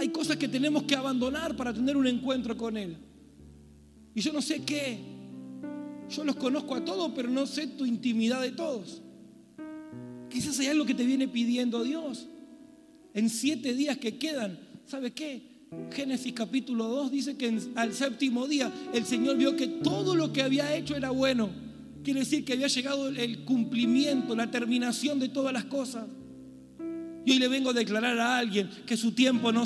Hay 0.00 0.08
cosas 0.08 0.36
que 0.36 0.48
tenemos 0.48 0.84
que 0.84 0.94
abandonar 0.94 1.56
para 1.56 1.72
tener 1.72 1.96
un 1.96 2.06
encuentro 2.06 2.56
con 2.56 2.76
Él. 2.76 2.96
Y 4.14 4.20
yo 4.20 4.32
no 4.32 4.40
sé 4.40 4.62
qué. 4.64 4.98
Yo 6.10 6.24
los 6.24 6.36
conozco 6.36 6.74
a 6.74 6.84
todos, 6.84 7.12
pero 7.14 7.28
no 7.28 7.46
sé 7.46 7.66
tu 7.66 7.84
intimidad 7.84 8.40
de 8.40 8.52
todos. 8.52 9.02
Quizás 10.30 10.58
hay 10.60 10.66
algo 10.66 10.86
que 10.86 10.94
te 10.94 11.04
viene 11.04 11.28
pidiendo 11.28 11.82
Dios. 11.82 12.28
En 13.14 13.28
siete 13.28 13.74
días 13.74 13.98
que 13.98 14.18
quedan, 14.18 14.58
¿sabe 14.86 15.12
qué? 15.12 15.58
Génesis 15.90 16.32
capítulo 16.32 16.86
2 16.86 17.10
dice 17.10 17.36
que 17.36 17.58
al 17.74 17.92
séptimo 17.92 18.46
día 18.46 18.72
el 18.94 19.04
Señor 19.04 19.36
vio 19.36 19.54
que 19.54 19.66
todo 19.66 20.14
lo 20.14 20.32
que 20.32 20.42
había 20.42 20.74
hecho 20.74 20.96
era 20.96 21.10
bueno. 21.10 21.50
Quiere 22.02 22.20
decir 22.20 22.44
que 22.44 22.54
había 22.54 22.68
llegado 22.68 23.08
el 23.08 23.44
cumplimiento, 23.44 24.34
la 24.34 24.50
terminación 24.50 25.18
de 25.18 25.28
todas 25.28 25.52
las 25.52 25.64
cosas. 25.64 26.06
Y 27.26 27.32
hoy 27.32 27.38
le 27.38 27.48
vengo 27.48 27.70
a 27.70 27.74
declarar 27.74 28.18
a 28.18 28.38
alguien 28.38 28.70
que 28.86 28.96
su 28.96 29.12
tiempo 29.12 29.52
no 29.52 29.64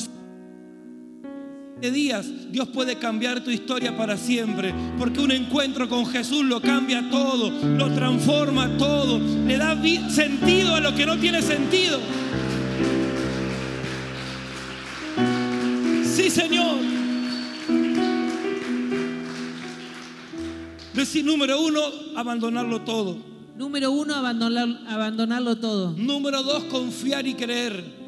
días, 1.91 2.27
Dios 2.51 2.69
puede 2.69 2.97
cambiar 2.97 3.43
tu 3.43 3.51
historia 3.51 3.97
para 3.97 4.17
siempre. 4.17 4.75
Porque 4.99 5.21
un 5.21 5.33
encuentro 5.33 5.89
con 5.89 6.07
Jesús 6.07 6.45
lo 6.45 6.61
cambia 6.61 7.09
todo, 7.11 7.51
lo 7.51 7.93
transforma 7.93 8.77
todo, 8.77 9.19
le 9.19 9.57
da 9.57 9.77
sentido 10.11 10.75
a 10.75 10.81
lo 10.81 10.95
que 10.95 11.07
no 11.07 11.19
tiene 11.19 11.43
sentido. 11.43 11.99
Sí, 16.05 16.31
Señor. 16.31 16.77
Decir 20.95 21.25
número 21.25 21.61
uno, 21.61 21.81
abandonarlo 22.17 22.83
todo. 22.83 23.17
Número 23.57 23.91
uno, 23.91 24.15
abandonar, 24.15 24.69
abandonarlo 24.87 25.57
todo. 25.57 25.95
Número 25.97 26.43
dos, 26.43 26.65
confiar 26.65 27.27
y 27.27 27.35
creer 27.35 28.02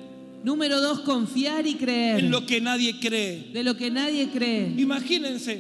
Número 0.45 0.81
dos, 0.81 1.01
confiar 1.01 1.67
y 1.67 1.75
creer. 1.75 2.21
en 2.21 2.31
lo 2.31 2.45
que 2.45 2.61
nadie 2.61 3.01
cree. 3.01 3.51
de 3.53 3.65
lo 3.65 3.77
que 3.77 3.91
nadie 3.91 4.29
cree. 4.31 4.75
Imagínense, 4.77 5.59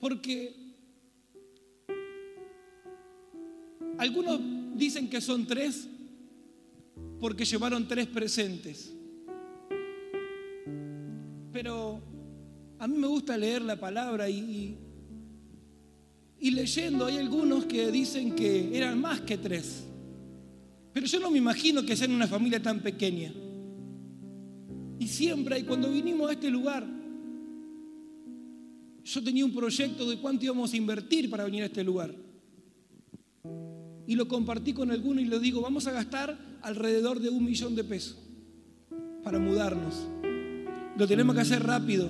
porque 0.00 0.54
algunos 3.98 4.40
dicen 4.74 5.08
que 5.08 5.20
son 5.20 5.46
tres 5.46 5.88
porque 7.20 7.44
llevaron 7.44 7.86
tres 7.88 8.06
presentes. 8.06 8.92
Pero 11.52 12.02
a 12.78 12.86
mí 12.86 12.98
me 12.98 13.06
gusta 13.06 13.36
leer 13.36 13.62
la 13.62 13.76
palabra 13.78 14.28
y, 14.28 14.38
y, 14.38 14.78
y 16.40 16.50
leyendo 16.50 17.06
hay 17.06 17.16
algunos 17.16 17.64
que 17.64 17.90
dicen 17.90 18.34
que 18.34 18.76
eran 18.76 19.00
más 19.00 19.22
que 19.22 19.38
tres. 19.38 19.85
Pero 20.96 21.08
yo 21.08 21.20
no 21.20 21.30
me 21.30 21.36
imagino 21.36 21.84
que 21.84 21.94
sean 21.94 22.12
una 22.12 22.26
familia 22.26 22.62
tan 22.62 22.80
pequeña. 22.80 23.30
Y 24.98 25.06
siempre, 25.06 25.58
y 25.58 25.64
cuando 25.64 25.92
vinimos 25.92 26.30
a 26.30 26.32
este 26.32 26.48
lugar, 26.48 26.86
yo 29.04 29.22
tenía 29.22 29.44
un 29.44 29.52
proyecto 29.52 30.08
de 30.08 30.16
cuánto 30.16 30.46
íbamos 30.46 30.72
a 30.72 30.76
invertir 30.78 31.28
para 31.28 31.44
venir 31.44 31.64
a 31.64 31.66
este 31.66 31.84
lugar. 31.84 32.14
Y 34.06 34.14
lo 34.14 34.26
compartí 34.26 34.72
con 34.72 34.90
alguno 34.90 35.20
y 35.20 35.26
le 35.26 35.38
digo, 35.38 35.60
vamos 35.60 35.86
a 35.86 35.92
gastar 35.92 36.34
alrededor 36.62 37.20
de 37.20 37.28
un 37.28 37.44
millón 37.44 37.76
de 37.76 37.84
pesos 37.84 38.16
para 39.22 39.38
mudarnos. 39.38 40.08
Lo 40.96 41.06
tenemos 41.06 41.34
que 41.34 41.42
hacer 41.42 41.62
rápido, 41.62 42.08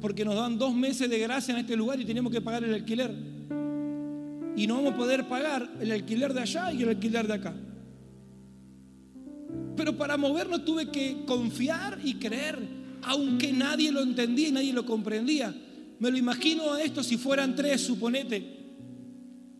porque 0.00 0.24
nos 0.24 0.34
dan 0.34 0.56
dos 0.56 0.74
meses 0.74 1.10
de 1.10 1.18
gracia 1.18 1.52
en 1.52 1.60
este 1.60 1.76
lugar 1.76 2.00
y 2.00 2.06
tenemos 2.06 2.32
que 2.32 2.40
pagar 2.40 2.64
el 2.64 2.72
alquiler. 2.72 3.14
Y 4.56 4.66
no 4.66 4.76
vamos 4.76 4.94
a 4.94 4.96
poder 4.96 5.28
pagar 5.28 5.70
el 5.78 5.92
alquiler 5.92 6.32
de 6.32 6.40
allá 6.40 6.72
y 6.72 6.84
el 6.84 6.88
alquiler 6.88 7.26
de 7.26 7.34
acá. 7.34 7.54
Pero 9.78 9.96
para 9.96 10.16
movernos 10.16 10.64
tuve 10.64 10.90
que 10.90 11.18
confiar 11.24 12.00
y 12.02 12.14
creer, 12.14 12.58
aunque 13.02 13.52
nadie 13.52 13.92
lo 13.92 14.02
entendía 14.02 14.48
y 14.48 14.52
nadie 14.52 14.72
lo 14.72 14.84
comprendía. 14.84 15.54
Me 16.00 16.10
lo 16.10 16.18
imagino 16.18 16.72
a 16.72 16.82
esto 16.82 17.04
si 17.04 17.16
fueran 17.16 17.54
tres, 17.54 17.82
suponete, 17.82 18.44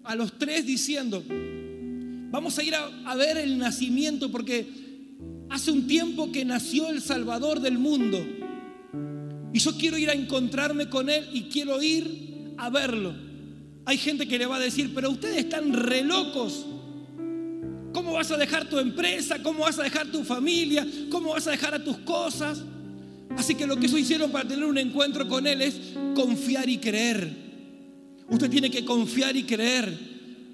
a 0.02 0.16
los 0.16 0.36
tres 0.36 0.66
diciendo, 0.66 1.22
vamos 2.30 2.58
a 2.58 2.64
ir 2.64 2.74
a, 2.74 3.14
ver 3.14 3.36
el 3.36 3.58
nacimiento 3.58 4.28
porque 4.32 4.66
hace 5.50 5.70
un 5.70 5.86
tiempo 5.86 6.32
que 6.32 6.44
nació 6.44 6.90
el 6.90 7.00
Salvador 7.00 7.60
del 7.60 7.78
mundo. 7.78 8.18
Y 9.52 9.58
yo 9.60 9.76
quiero 9.78 9.96
ir 9.98 10.10
a 10.10 10.14
encontrarme 10.14 10.88
con 10.88 11.08
Él 11.10 11.28
y 11.32 11.42
quiero 11.42 11.80
ir 11.80 12.54
a 12.56 12.70
verlo. 12.70 13.14
Hay 13.84 13.98
gente 13.98 14.26
que 14.26 14.36
le 14.36 14.46
va 14.46 14.56
a 14.56 14.60
decir, 14.60 14.90
pero 14.92 15.10
ustedes 15.10 15.36
están 15.36 15.72
re 15.72 16.02
locos. 16.02 16.66
¿Cómo 17.98 18.12
vas 18.12 18.30
a 18.30 18.36
dejar 18.36 18.68
tu 18.68 18.78
empresa? 18.78 19.42
¿Cómo 19.42 19.64
vas 19.64 19.76
a 19.80 19.82
dejar 19.82 20.06
tu 20.06 20.22
familia? 20.22 20.86
¿Cómo 21.10 21.30
vas 21.30 21.48
a 21.48 21.50
dejar 21.50 21.74
a 21.74 21.82
tus 21.82 21.98
cosas? 21.98 22.62
Así 23.36 23.56
que 23.56 23.66
lo 23.66 23.76
que 23.76 23.86
ellos 23.86 23.98
hicieron 23.98 24.30
para 24.30 24.46
tener 24.46 24.64
un 24.66 24.78
encuentro 24.78 25.26
con 25.26 25.48
Él 25.48 25.60
es 25.62 25.80
confiar 26.14 26.68
y 26.68 26.78
creer. 26.78 27.28
Usted 28.28 28.48
tiene 28.50 28.70
que 28.70 28.84
confiar 28.84 29.34
y 29.34 29.42
creer 29.42 29.98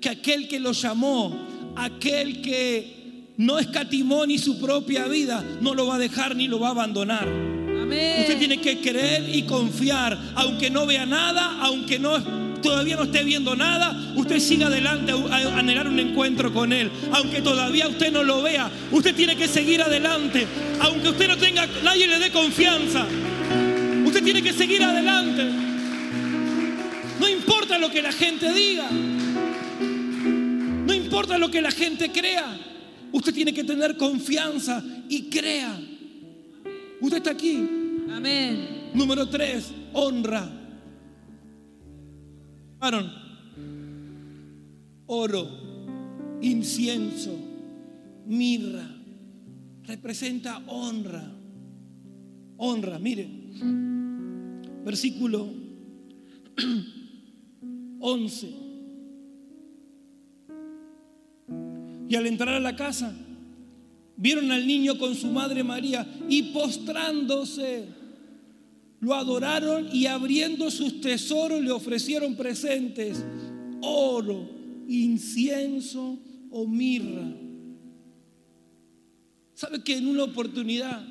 que 0.01 0.09
aquel 0.09 0.49
que 0.49 0.59
lo 0.59 0.73
llamó, 0.73 1.75
aquel 1.77 2.41
que 2.41 3.35
no 3.37 3.59
escatimó 3.59 4.25
ni 4.25 4.39
su 4.39 4.59
propia 4.59 5.07
vida, 5.07 5.45
no 5.61 5.75
lo 5.75 5.89
va 5.89 5.97
a 5.97 5.99
dejar 5.99 6.35
ni 6.35 6.49
lo 6.49 6.61
va 6.61 6.69
a 6.69 6.71
abandonar. 6.71 7.29
Amén. 7.29 8.21
Usted 8.23 8.39
tiene 8.39 8.59
que 8.59 8.81
creer 8.81 9.29
y 9.29 9.43
confiar, 9.43 10.19
aunque 10.35 10.71
no 10.71 10.87
vea 10.87 11.05
nada, 11.05 11.59
aunque 11.61 11.99
no 11.99 12.44
todavía 12.65 12.97
no 12.97 13.03
esté 13.05 13.23
viendo 13.23 13.55
nada, 13.55 14.15
usted 14.17 14.41
siga 14.41 14.69
adelante 14.69 15.13
a, 15.13 15.59
anhelar 15.59 15.87
un 15.87 16.01
encuentro 16.01 16.53
con 16.53 16.73
Él. 16.73 16.91
Aunque 17.13 17.43
todavía 17.43 17.87
usted 17.87 18.11
no 18.11 18.25
lo 18.25 18.43
vea, 18.43 18.71
usted 18.91 19.15
tiene 19.15 19.37
que 19.37 19.47
seguir 19.47 19.83
adelante. 19.83 20.47
Aunque 20.81 21.11
usted 21.11 21.29
no 21.29 21.37
tenga, 21.37 21.67
nadie 21.85 22.09
le 22.09 22.19
dé 22.19 22.33
confianza. 22.33 23.07
Usted 24.07 24.25
tiene 24.25 24.43
que 24.43 24.55
seguir 24.55 24.83
adelante. 24.83 25.45
No 27.21 27.29
importa 27.29 27.79
lo 27.79 27.91
que 27.91 28.03
la 28.03 28.13
gente 28.13 28.51
diga. 28.53 28.89
No 30.87 30.93
importa 30.95 31.37
lo 31.37 31.51
que 31.51 31.61
la 31.61 31.71
gente 31.71 32.11
crea. 32.11 32.59
Usted 33.13 33.35
tiene 33.35 33.53
que 33.53 33.65
tener 33.65 33.97
confianza 33.99 34.83
y 35.09 35.25
crea. 35.25 35.79
Usted 37.01 37.19
está 37.19 37.31
aquí. 37.31 37.69
Amén. 38.11 38.91
Número 38.95 39.29
tres, 39.29 39.71
honra. 39.93 40.64
Oro, 45.07 45.49
incienso, 46.43 47.35
mirra, 48.27 48.89
representa 49.85 50.63
honra. 50.67 51.33
Honra, 52.57 52.99
mire, 52.99 53.29
versículo 54.85 55.49
11. 58.01 58.55
Y 62.09 62.17
al 62.17 62.27
entrar 62.27 62.51
a 62.51 62.61
la 62.61 62.77
casa, 62.77 63.15
vieron 64.17 64.51
al 64.53 64.67
niño 64.67 64.99
con 64.99 65.15
su 65.15 65.29
madre 65.29 65.65
María 65.65 66.07
y 66.29 66.53
postrándose, 66.53 67.89
lo 69.05 69.13
adoraron 69.13 69.87
y 69.93 70.07
abriendo 70.07 70.71
sus 70.71 71.03
tesoros 71.03 71.63
le 71.63 71.71
ofrecieron 71.71 72.35
presentes, 72.37 73.23
oro, 73.83 74.49
incienso 74.89 76.19
o 76.51 76.67
mirra. 76.67 77.31
¿Sabe 79.53 79.85
que 79.85 79.99
en 79.99 80.07
una 80.07 80.25
oportunidad, 80.25 81.07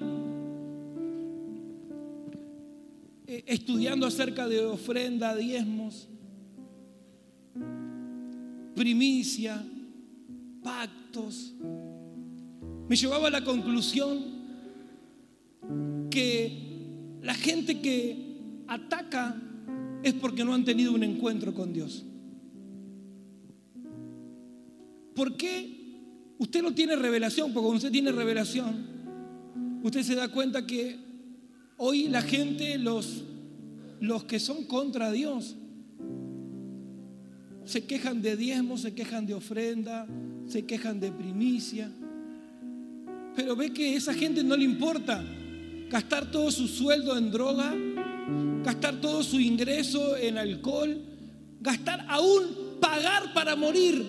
eh, 3.27 3.43
estudiando 3.45 4.07
acerca 4.07 4.47
de 4.47 4.65
ofrenda, 4.65 5.35
diezmos, 5.35 6.07
primicia, 8.73 9.63
pactos, 10.63 11.53
me 12.89 12.95
llevaba 12.95 13.27
a 13.27 13.31
la 13.31 13.43
conclusión 13.43 14.33
que 16.09 16.72
la 17.23 17.33
gente 17.33 17.79
que 17.79 18.17
ataca 18.67 19.35
es 20.03 20.13
porque 20.13 20.43
no 20.43 20.53
han 20.53 20.65
tenido 20.65 20.93
un 20.93 21.03
encuentro 21.03 21.53
con 21.53 21.71
Dios. 21.71 22.05
¿Por 25.15 25.37
qué 25.37 26.01
usted 26.37 26.61
no 26.61 26.73
tiene 26.73 26.97
revelación? 26.97 27.53
Porque 27.53 27.63
cuando 27.63 27.77
usted 27.77 27.91
tiene 27.91 28.11
revelación, 28.11 28.87
usted 29.83 30.03
se 30.03 30.15
da 30.15 30.27
cuenta 30.27 30.67
que 30.67 30.97
hoy 31.77 32.09
la 32.09 32.21
gente, 32.21 32.77
los, 32.77 33.23
los 34.01 34.25
que 34.25 34.39
son 34.39 34.65
contra 34.65 35.09
Dios, 35.09 35.55
se 37.63 37.85
quejan 37.85 38.21
de 38.21 38.35
diezmo, 38.35 38.77
se 38.77 38.93
quejan 38.93 39.25
de 39.25 39.35
ofrenda, 39.35 40.05
se 40.47 40.65
quejan 40.65 40.99
de 40.99 41.13
primicia. 41.13 41.89
Pero 43.33 43.55
ve 43.55 43.71
que 43.71 43.95
esa 43.95 44.13
gente 44.13 44.43
no 44.43 44.57
le 44.57 44.65
importa 44.65 45.23
gastar 45.93 46.31
todo 46.31 46.49
su 46.49 46.67
sueldo 46.67 47.15
en 47.15 47.29
droga, 47.29 47.71
gastar 48.63 48.99
todo 48.99 49.21
su 49.21 49.39
ingreso 49.39 50.17
en 50.17 50.39
alcohol, 50.39 50.99
gastar 51.61 52.03
aún 52.09 52.79
pagar 52.81 53.31
para 53.31 53.55
morir. 53.55 54.03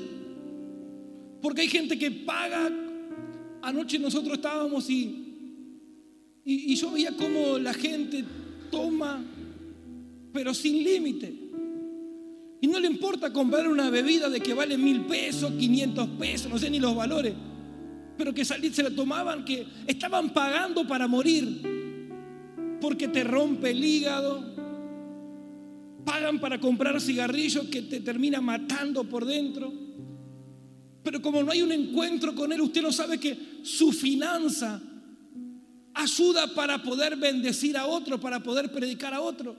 Porque 1.43 1.61
hay 1.61 1.69
gente 1.69 1.99
que 1.99 2.11
paga. 2.11 2.71
Anoche 3.61 3.99
nosotros 3.99 4.39
estábamos 4.39 4.89
y, 4.89 5.03
y, 6.43 6.73
y 6.73 6.75
yo 6.75 6.91
veía 6.91 7.15
cómo 7.19 7.59
la 7.59 7.75
gente 7.75 8.25
toma, 8.71 9.23
pero 10.33 10.55
sin 10.55 10.83
límite. 10.83 11.35
Y 12.63 12.67
no 12.67 12.81
le 12.81 12.89
importa 12.89 13.31
comprar 13.31 13.69
una 13.69 13.91
bebida 13.91 14.31
de 14.31 14.41
que 14.41 14.55
vale 14.55 14.79
mil 14.79 15.03
pesos, 15.03 15.53
500 15.53 16.09
pesos, 16.19 16.51
no 16.51 16.59
sé 16.59 16.71
ni 16.71 16.81
los 16.81 16.97
valores. 16.97 17.35
Pero 18.17 18.33
que 18.33 18.45
se 18.45 18.83
la 18.83 18.91
tomaban, 18.91 19.45
que 19.45 19.67
estaban 19.87 20.33
pagando 20.33 20.87
para 20.87 21.07
morir. 21.07 21.73
porque 22.81 23.09
te 23.09 23.25
rompe 23.25 23.71
el 23.71 23.83
hígado. 23.83 24.45
Pagan 26.05 26.39
para 26.39 26.61
comprar 26.61 27.01
cigarrillos 27.01 27.65
que 27.69 27.81
te 27.81 28.01
termina 28.01 28.43
matando 28.43 29.05
por 29.05 29.25
dentro. 29.25 29.73
Pero 31.03 31.23
como 31.23 31.43
no 31.43 31.51
hay 31.51 31.63
un 31.63 31.73
encuentro 31.73 32.35
con 32.35 32.53
Él, 32.53 32.61
usted 32.61 32.83
no 32.83 32.93
sabe 32.93 33.19
que 33.19 33.61
su 33.63 33.91
finanza 33.93 34.83
ayuda 35.95 36.53
para 36.55 36.83
poder 36.83 37.17
bendecir 37.17 37.77
a 37.77 37.87
otro, 37.87 38.21
para 38.21 38.41
poder 38.41 38.73
predicar 38.73 39.15
a 39.15 39.21
otro, 39.21 39.57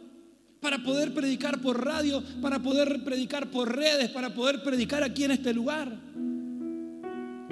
para 0.60 0.84
poder 0.84 1.14
predicar 1.14 1.62
por 1.62 1.84
radio, 1.84 2.24
para 2.42 2.60
poder 2.60 3.04
predicar 3.04 3.50
por 3.50 3.76
redes, 3.76 4.10
para 4.10 4.34
poder 4.34 4.62
predicar 4.64 5.02
aquí 5.04 5.24
en 5.24 5.32
este 5.32 5.54
lugar. 5.54 5.98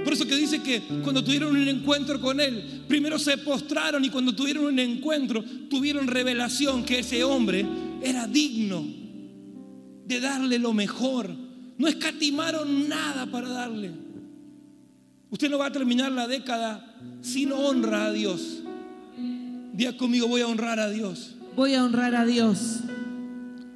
Por 0.04 0.14
eso 0.14 0.26
que 0.26 0.36
dice 0.36 0.62
que 0.62 0.82
cuando 1.02 1.24
tuvieron 1.24 1.56
un 1.56 1.68
encuentro 1.68 2.20
con 2.20 2.40
Él, 2.40 2.84
primero 2.88 3.18
se 3.18 3.38
postraron 3.38 4.04
y 4.04 4.10
cuando 4.10 4.36
tuvieron 4.36 4.66
un 4.66 4.80
encuentro, 4.80 5.44
tuvieron 5.70 6.08
revelación 6.08 6.84
que 6.84 7.00
ese 7.00 7.24
hombre 7.24 7.66
era 8.02 8.28
digno 8.28 8.86
de 10.06 10.20
darle 10.20 10.60
lo 10.60 10.74
mejor. 10.74 11.30
No 11.78 11.88
escatimaron 11.88 12.88
nada 12.90 13.26
para 13.28 13.50
darle. 13.50 13.92
Usted 15.30 15.50
no 15.50 15.58
va 15.58 15.68
a 15.68 15.72
terminar 15.72 16.12
la 16.12 16.28
década 16.28 16.96
sin 17.22 17.52
honra 17.52 18.06
a 18.06 18.12
Dios. 18.12 18.62
Día 19.74 19.98
conmigo, 19.98 20.28
voy 20.28 20.42
a 20.42 20.48
honrar 20.48 20.80
a 20.80 20.90
Dios. 20.90 21.36
Voy 21.56 21.74
a 21.74 21.84
honrar 21.84 22.14
a 22.16 22.26
Dios. 22.26 22.82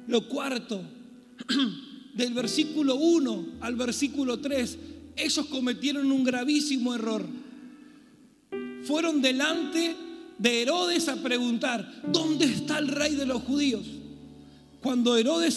Lo 0.06 0.28
cuarto, 0.28 0.82
del 2.14 2.32
versículo 2.34 2.96
1 2.96 3.46
al 3.60 3.74
versículo 3.74 4.38
3, 4.38 4.78
ellos 5.18 5.46
cometieron 5.46 6.10
un 6.10 6.24
gravísimo 6.24 6.94
error. 6.94 7.26
Fueron 8.82 9.20
delante 9.20 9.94
de 10.38 10.62
Herodes 10.62 11.08
a 11.08 11.16
preguntar, 11.16 12.02
¿dónde 12.10 12.46
está 12.46 12.78
el 12.78 12.88
rey 12.88 13.14
de 13.16 13.26
los 13.26 13.42
judíos? 13.42 13.86
Cuando 14.80 15.16
Herodes 15.16 15.54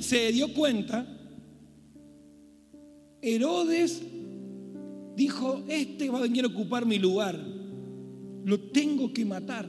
se, 0.00 0.32
dio 0.32 0.52
cuenta, 0.52 1.06
Herodes 3.22 4.02
dijo, 5.16 5.64
este 5.68 6.10
va 6.10 6.18
a 6.18 6.22
venir 6.22 6.44
a 6.44 6.48
ocupar 6.48 6.84
mi 6.84 6.98
lugar, 6.98 7.38
lo 8.44 8.60
tengo 8.60 9.12
que 9.12 9.24
matar. 9.24 9.68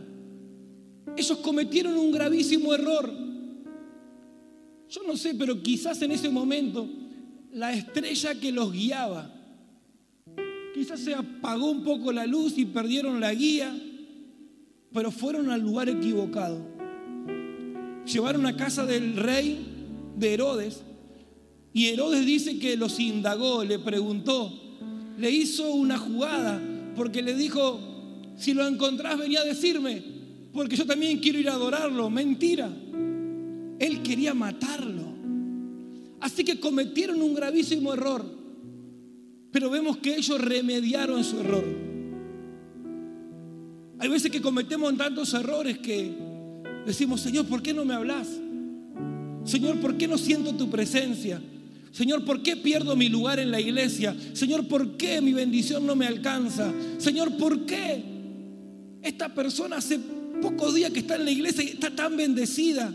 Ellos 1.15 1.37
cometieron 1.39 1.97
un 1.97 2.11
gravísimo 2.11 2.73
error. 2.73 3.11
Yo 4.89 5.01
no 5.07 5.15
sé, 5.15 5.33
pero 5.35 5.61
quizás 5.61 6.01
en 6.01 6.11
ese 6.11 6.29
momento 6.29 6.87
la 7.53 7.73
estrella 7.73 8.35
que 8.35 8.51
los 8.51 8.71
guiaba, 8.71 9.33
quizás 10.73 10.99
se 10.99 11.13
apagó 11.13 11.71
un 11.71 11.83
poco 11.83 12.11
la 12.11 12.25
luz 12.25 12.57
y 12.57 12.65
perdieron 12.65 13.19
la 13.19 13.33
guía, 13.33 13.75
pero 14.93 15.11
fueron 15.11 15.49
al 15.49 15.61
lugar 15.61 15.89
equivocado. 15.89 16.65
Llevaron 18.05 18.45
a 18.45 18.55
casa 18.55 18.85
del 18.85 19.15
rey 19.15 19.65
de 20.17 20.33
Herodes 20.33 20.83
y 21.73 21.87
Herodes 21.87 22.25
dice 22.25 22.57
que 22.59 22.75
los 22.75 22.99
indagó, 22.99 23.63
le 23.63 23.79
preguntó, 23.79 24.51
le 25.17 25.29
hizo 25.31 25.71
una 25.71 25.97
jugada 25.97 26.61
porque 26.95 27.21
le 27.21 27.35
dijo, 27.35 27.79
si 28.37 28.53
lo 28.53 28.67
encontrás 28.67 29.17
venía 29.17 29.41
a 29.41 29.45
decirme, 29.45 30.01
porque 30.53 30.75
yo 30.75 30.85
también 30.85 31.19
quiero 31.19 31.39
ir 31.39 31.49
a 31.49 31.53
adorarlo. 31.53 32.09
Mentira. 32.09 32.69
Él 33.79 34.01
quería 34.01 34.33
matarlo. 34.33 35.08
Así 36.21 36.43
que 36.43 36.59
cometieron 36.59 37.21
un 37.21 37.33
gravísimo 37.33 37.93
error. 37.93 38.25
Pero 39.51 39.69
vemos 39.69 39.97
que 39.97 40.15
ellos 40.15 40.39
remediaron 40.39 41.23
su 41.23 41.39
error. 41.39 41.65
Hay 43.99 44.07
veces 44.07 44.31
que 44.31 44.41
cometemos 44.41 44.95
tantos 44.95 45.33
errores 45.33 45.77
que 45.79 46.13
decimos, 46.85 47.21
Señor, 47.21 47.45
¿por 47.45 47.61
qué 47.61 47.73
no 47.73 47.83
me 47.83 47.93
hablas? 47.93 48.27
Señor, 49.43 49.79
¿por 49.79 49.97
qué 49.97 50.07
no 50.07 50.17
siento 50.17 50.55
tu 50.55 50.69
presencia? 50.69 51.41
Señor, 51.91 52.23
¿por 52.23 52.43
qué 52.43 52.55
pierdo 52.55 52.95
mi 52.95 53.09
lugar 53.09 53.39
en 53.39 53.51
la 53.51 53.59
iglesia? 53.59 54.15
Señor, 54.33 54.67
¿por 54.67 54.95
qué 54.95 55.21
mi 55.21 55.33
bendición 55.33 55.85
no 55.85 55.95
me 55.95 56.05
alcanza? 56.05 56.71
Señor, 56.97 57.35
¿por 57.37 57.65
qué 57.65 58.03
esta 59.01 59.33
persona 59.33 59.77
hace 59.77 59.99
pocos 60.41 60.75
días 60.75 60.91
que 60.91 60.99
está 60.99 61.15
en 61.15 61.25
la 61.25 61.31
iglesia 61.31 61.63
y 61.63 61.69
está 61.69 61.93
tan 61.93 62.15
bendecida? 62.15 62.93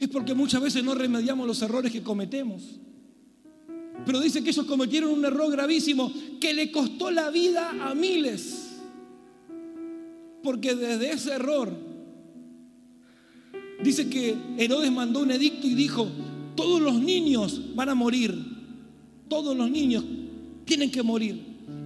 Es 0.00 0.08
porque 0.08 0.32
muchas 0.32 0.62
veces 0.62 0.82
no 0.82 0.94
remediamos 0.94 1.46
los 1.46 1.60
errores 1.60 1.92
que 1.92 2.02
cometemos. 2.02 2.80
Pero 4.06 4.18
dice 4.18 4.42
que 4.42 4.48
ellos 4.48 4.64
cometieron 4.64 5.10
un 5.10 5.24
error 5.26 5.52
gravísimo 5.52 6.10
que 6.40 6.54
le 6.54 6.72
costó 6.72 7.10
la 7.10 7.30
vida 7.30 7.70
a 7.82 7.94
miles. 7.94 8.78
Porque 10.42 10.74
desde 10.74 11.12
ese 11.12 11.32
error, 11.32 11.70
dice 13.84 14.08
que 14.08 14.34
Herodes 14.56 14.90
mandó 14.90 15.20
un 15.20 15.32
edicto 15.32 15.66
y 15.66 15.74
dijo, 15.74 16.08
todos 16.56 16.80
los 16.80 16.94
niños 16.94 17.60
van 17.74 17.90
a 17.90 17.94
morir. 17.94 18.34
Todos 19.28 19.54
los 19.54 19.70
niños 19.70 20.02
tienen 20.64 20.90
que 20.90 21.02
morir. 21.02 21.38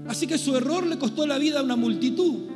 Así 0.06 0.28
que 0.28 0.38
su 0.38 0.56
error 0.56 0.86
le 0.86 0.98
costó 0.98 1.26
la 1.26 1.36
vida 1.36 1.58
a 1.58 1.64
una 1.64 1.74
multitud. 1.74 2.53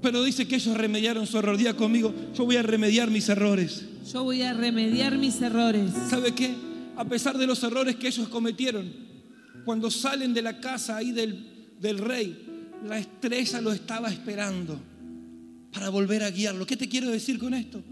Pero 0.00 0.22
dice 0.22 0.46
que 0.46 0.56
ellos 0.56 0.76
remediaron 0.76 1.26
su 1.26 1.38
error. 1.38 1.56
Día 1.56 1.74
conmigo, 1.74 2.14
yo 2.34 2.44
voy 2.44 2.56
a 2.56 2.62
remediar 2.62 3.10
mis 3.10 3.28
errores. 3.28 3.84
Yo 4.12 4.24
voy 4.24 4.42
a 4.42 4.54
remediar 4.54 5.18
mis 5.18 5.40
errores. 5.42 5.90
¿Sabe 6.08 6.32
qué? 6.32 6.54
A 6.96 7.04
pesar 7.04 7.36
de 7.36 7.46
los 7.46 7.62
errores 7.62 7.96
que 7.96 8.08
ellos 8.08 8.28
cometieron, 8.28 8.90
cuando 9.64 9.90
salen 9.90 10.32
de 10.34 10.42
la 10.42 10.60
casa 10.60 10.96
ahí 10.96 11.12
del, 11.12 11.74
del 11.80 11.98
rey, 11.98 12.46
la 12.86 12.98
estrella 12.98 13.60
lo 13.60 13.72
estaba 13.72 14.08
esperando 14.08 14.80
para 15.72 15.88
volver 15.90 16.22
a 16.22 16.30
guiarlo. 16.30 16.66
¿Qué 16.66 16.76
te 16.76 16.88
quiero 16.88 17.10
decir 17.10 17.38
con 17.38 17.54
esto? 17.54 17.82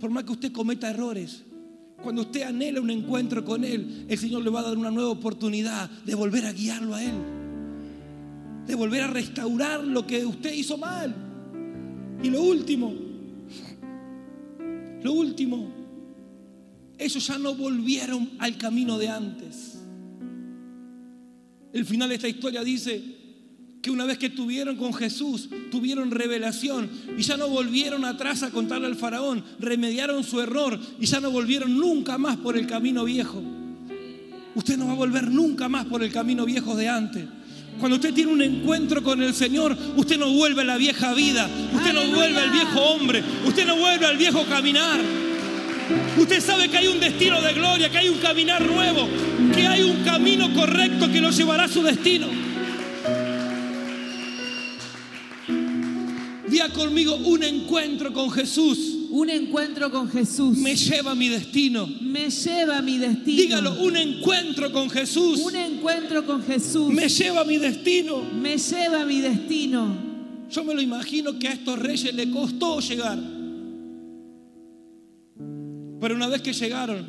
Por 0.00 0.10
más 0.10 0.24
que 0.24 0.32
usted 0.32 0.52
cometa 0.52 0.88
errores, 0.88 1.42
cuando 2.02 2.22
usted 2.22 2.42
anhela 2.42 2.80
un 2.80 2.90
encuentro 2.90 3.44
con 3.44 3.64
Él, 3.64 4.06
el 4.08 4.18
Señor 4.18 4.44
le 4.44 4.50
va 4.50 4.60
a 4.60 4.64
dar 4.64 4.78
una 4.78 4.90
nueva 4.90 5.10
oportunidad 5.10 5.90
de 5.90 6.14
volver 6.14 6.46
a 6.46 6.52
guiarlo 6.52 6.94
a 6.94 7.02
Él. 7.02 7.14
De 8.66 8.74
volver 8.74 9.02
a 9.02 9.06
restaurar 9.08 9.82
lo 9.82 10.06
que 10.06 10.24
usted 10.24 10.52
hizo 10.52 10.78
mal. 10.78 11.27
Y 12.22 12.30
lo 12.30 12.42
último, 12.42 12.94
lo 15.02 15.12
último, 15.12 15.68
ellos 16.98 17.26
ya 17.26 17.38
no 17.38 17.54
volvieron 17.54 18.30
al 18.38 18.58
camino 18.58 18.98
de 18.98 19.08
antes. 19.08 19.78
El 21.72 21.84
final 21.84 22.08
de 22.08 22.16
esta 22.16 22.28
historia 22.28 22.64
dice 22.64 23.00
que 23.80 23.90
una 23.90 24.04
vez 24.04 24.18
que 24.18 24.30
tuvieron 24.30 24.76
con 24.76 24.92
Jesús, 24.92 25.48
tuvieron 25.70 26.10
revelación 26.10 26.90
y 27.16 27.22
ya 27.22 27.36
no 27.36 27.48
volvieron 27.48 28.04
atrás 28.04 28.42
a 28.42 28.50
contarle 28.50 28.88
al 28.88 28.96
faraón, 28.96 29.44
remediaron 29.60 30.24
su 30.24 30.40
error 30.40 30.78
y 30.98 31.06
ya 31.06 31.20
no 31.20 31.30
volvieron 31.30 31.78
nunca 31.78 32.18
más 32.18 32.36
por 32.38 32.56
el 32.56 32.66
camino 32.66 33.04
viejo. 33.04 33.40
Usted 34.56 34.76
no 34.76 34.86
va 34.86 34.92
a 34.92 34.96
volver 34.96 35.30
nunca 35.30 35.68
más 35.68 35.86
por 35.86 36.02
el 36.02 36.10
camino 36.10 36.44
viejo 36.44 36.74
de 36.74 36.88
antes. 36.88 37.24
Cuando 37.78 37.96
usted 37.96 38.12
tiene 38.12 38.32
un 38.32 38.42
encuentro 38.42 39.02
con 39.02 39.22
el 39.22 39.34
Señor, 39.34 39.76
usted 39.96 40.18
no 40.18 40.30
vuelve 40.32 40.62
a 40.62 40.64
la 40.64 40.76
vieja 40.76 41.14
vida, 41.14 41.48
usted 41.74 41.92
no 41.92 42.04
vuelve 42.14 42.40
al 42.40 42.50
viejo 42.50 42.80
hombre, 42.80 43.22
usted 43.46 43.66
no 43.66 43.76
vuelve 43.76 44.06
al 44.06 44.16
viejo 44.16 44.44
caminar. 44.46 45.00
Usted 46.18 46.40
sabe 46.42 46.68
que 46.68 46.76
hay 46.76 46.88
un 46.88 47.00
destino 47.00 47.40
de 47.40 47.54
gloria, 47.54 47.88
que 47.90 47.98
hay 47.98 48.08
un 48.08 48.18
caminar 48.18 48.64
nuevo, 48.66 49.08
que 49.54 49.66
hay 49.66 49.82
un 49.82 50.02
camino 50.04 50.52
correcto 50.52 51.10
que 51.10 51.20
lo 51.20 51.30
llevará 51.30 51.64
a 51.64 51.68
su 51.68 51.82
destino. 51.82 52.26
Día 56.48 56.68
conmigo 56.70 57.14
un 57.14 57.42
encuentro 57.42 58.12
con 58.12 58.30
Jesús. 58.30 58.97
Un 59.10 59.30
encuentro 59.30 59.90
con 59.90 60.08
Jesús. 60.08 60.58
Me 60.58 60.76
lleva 60.76 61.12
a 61.12 61.14
mi 61.14 61.28
destino. 61.28 61.86
Me 61.86 62.30
lleva 62.30 62.78
a 62.78 62.82
mi 62.82 62.98
destino. 62.98 63.36
Dígalo, 63.36 63.82
un 63.82 63.96
encuentro 63.96 64.70
con 64.70 64.90
Jesús. 64.90 65.40
Un 65.40 65.56
encuentro 65.56 66.26
con 66.26 66.42
Jesús. 66.42 66.92
Me 66.92 67.08
lleva 67.08 67.40
a 67.40 67.44
mi 67.44 67.56
destino. 67.56 68.22
Me 68.22 68.58
lleva 68.58 69.02
a 69.02 69.06
mi 69.06 69.20
destino. 69.20 70.08
Yo 70.50 70.64
me 70.64 70.74
lo 70.74 70.80
imagino 70.80 71.38
que 71.38 71.48
a 71.48 71.52
estos 71.52 71.78
reyes 71.78 72.14
le 72.14 72.30
costó 72.30 72.80
llegar. 72.80 73.18
Pero 76.00 76.14
una 76.14 76.28
vez 76.28 76.42
que 76.42 76.52
llegaron, 76.52 77.06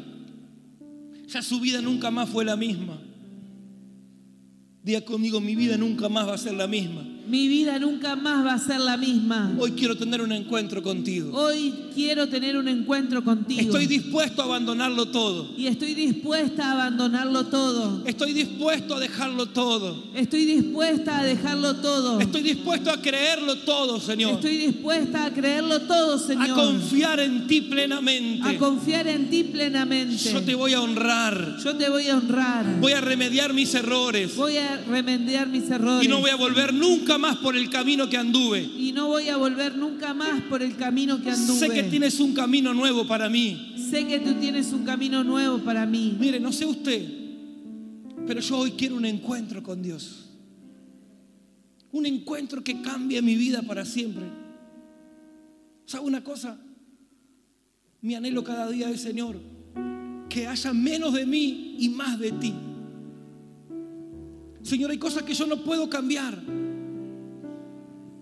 ya 1.27 1.41
su 1.41 1.59
vida 1.59 1.81
nunca 1.81 2.11
más 2.11 2.29
fue 2.29 2.43
la 2.43 2.55
misma. 2.55 2.99
Día 4.83 5.03
conmigo, 5.05 5.39
mi 5.39 5.55
vida 5.55 5.77
nunca 5.77 6.09
más 6.09 6.27
va 6.27 6.33
a 6.33 6.37
ser 6.37 6.53
la 6.53 6.67
misma. 6.67 7.05
Mi 7.29 7.47
vida 7.47 7.77
nunca 7.77 8.15
más 8.15 8.43
va 8.43 8.53
a 8.53 8.57
ser 8.57 8.79
la 8.79 8.97
misma. 8.97 9.53
Hoy 9.59 9.73
quiero 9.73 9.95
tener 9.95 10.19
un 10.19 10.31
encuentro 10.31 10.81
contigo. 10.81 11.29
Hoy 11.37 11.71
quiero 11.93 12.27
tener 12.27 12.57
un 12.57 12.67
encuentro 12.67 13.23
contigo. 13.23 13.61
Estoy 13.61 13.85
dispuesto 13.85 14.41
a 14.41 14.45
abandonarlo 14.45 15.09
todo. 15.09 15.47
Y 15.55 15.67
estoy 15.67 15.93
dispuesta 15.93 16.69
a 16.69 16.71
abandonarlo 16.71 17.45
todo. 17.45 18.01
Estoy 18.07 18.33
dispuesto 18.33 18.95
a 18.95 18.99
dejarlo 18.99 19.45
todo. 19.45 20.05
Estoy 20.15 20.45
dispuesta 20.45 21.19
a 21.19 21.23
dejarlo 21.23 21.75
todo. 21.75 22.19
Estoy 22.19 22.41
dispuesto 22.41 22.89
a 22.89 22.99
creerlo 22.99 23.57
todo, 23.57 23.99
Señor. 23.99 24.33
Estoy 24.33 24.57
dispuesta 24.57 25.25
a 25.25 25.31
creerlo 25.31 25.81
todo, 25.81 26.17
Señor. 26.17 26.49
A 26.49 26.53
confiar 26.55 27.19
en 27.19 27.45
ti 27.45 27.61
plenamente. 27.61 28.49
A 28.49 28.57
confiar 28.57 29.07
en 29.07 29.29
ti 29.29 29.43
plenamente. 29.43 30.17
Yo 30.17 30.41
te 30.41 30.55
voy 30.55 30.73
a 30.73 30.81
honrar. 30.81 31.57
Yo 31.63 31.75
te 31.75 31.89
voy 31.89 32.07
a 32.07 32.17
honrar. 32.17 32.79
Voy 32.81 32.93
a 32.93 33.01
remediar 33.01 33.53
mis 33.53 33.75
errores. 33.75 34.35
Voy 34.35 34.57
a 34.57 34.77
remediar 34.87 35.47
mis 35.47 35.69
errores. 35.69 36.07
Y 36.07 36.07
no 36.07 36.21
voy 36.21 36.31
a 36.31 36.35
volver 36.35 36.73
nunca 36.73 37.18
más 37.19 37.37
por 37.37 37.55
el 37.55 37.69
camino 37.69 38.09
que 38.09 38.17
anduve. 38.17 38.61
y 38.61 38.91
no 38.91 39.07
voy 39.07 39.29
a 39.29 39.37
volver 39.37 39.77
nunca 39.77 40.13
más 40.13 40.41
por 40.43 40.63
el 40.63 40.75
camino 40.75 41.21
que 41.21 41.29
anduve. 41.29 41.59
Sé 41.59 41.69
que 41.69 41.83
tienes 41.83 42.19
un 42.19 42.33
camino 42.33 42.73
nuevo 42.73 43.05
para 43.07 43.29
mí. 43.29 43.75
Sé 43.89 44.07
que 44.07 44.19
tú 44.19 44.33
tienes 44.35 44.71
un 44.71 44.83
camino 44.83 45.23
nuevo 45.23 45.59
para 45.59 45.85
mí. 45.85 46.17
Mire, 46.19 46.39
no 46.39 46.51
sé 46.51 46.65
usted, 46.65 47.07
pero 48.25 48.39
yo 48.39 48.57
hoy 48.57 48.71
quiero 48.71 48.95
un 48.95 49.05
encuentro 49.05 49.61
con 49.61 49.81
Dios. 49.81 50.29
Un 51.91 52.05
encuentro 52.05 52.63
que 52.63 52.81
cambie 52.81 53.21
mi 53.21 53.35
vida 53.35 53.61
para 53.61 53.85
siempre. 53.85 54.25
¿Sabe 55.85 56.05
una 56.05 56.23
cosa? 56.23 56.57
Mi 58.01 58.15
anhelo 58.15 58.43
cada 58.43 58.69
día 58.69 58.89
es, 58.89 59.01
Señor, 59.01 59.37
que 60.29 60.47
haya 60.47 60.71
menos 60.71 61.13
de 61.13 61.25
mí 61.25 61.75
y 61.79 61.89
más 61.89 62.19
de 62.19 62.31
ti. 62.31 62.53
Señor, 64.61 64.91
hay 64.91 64.97
cosas 64.97 65.23
que 65.23 65.33
yo 65.33 65.47
no 65.47 65.63
puedo 65.63 65.89
cambiar, 65.89 66.39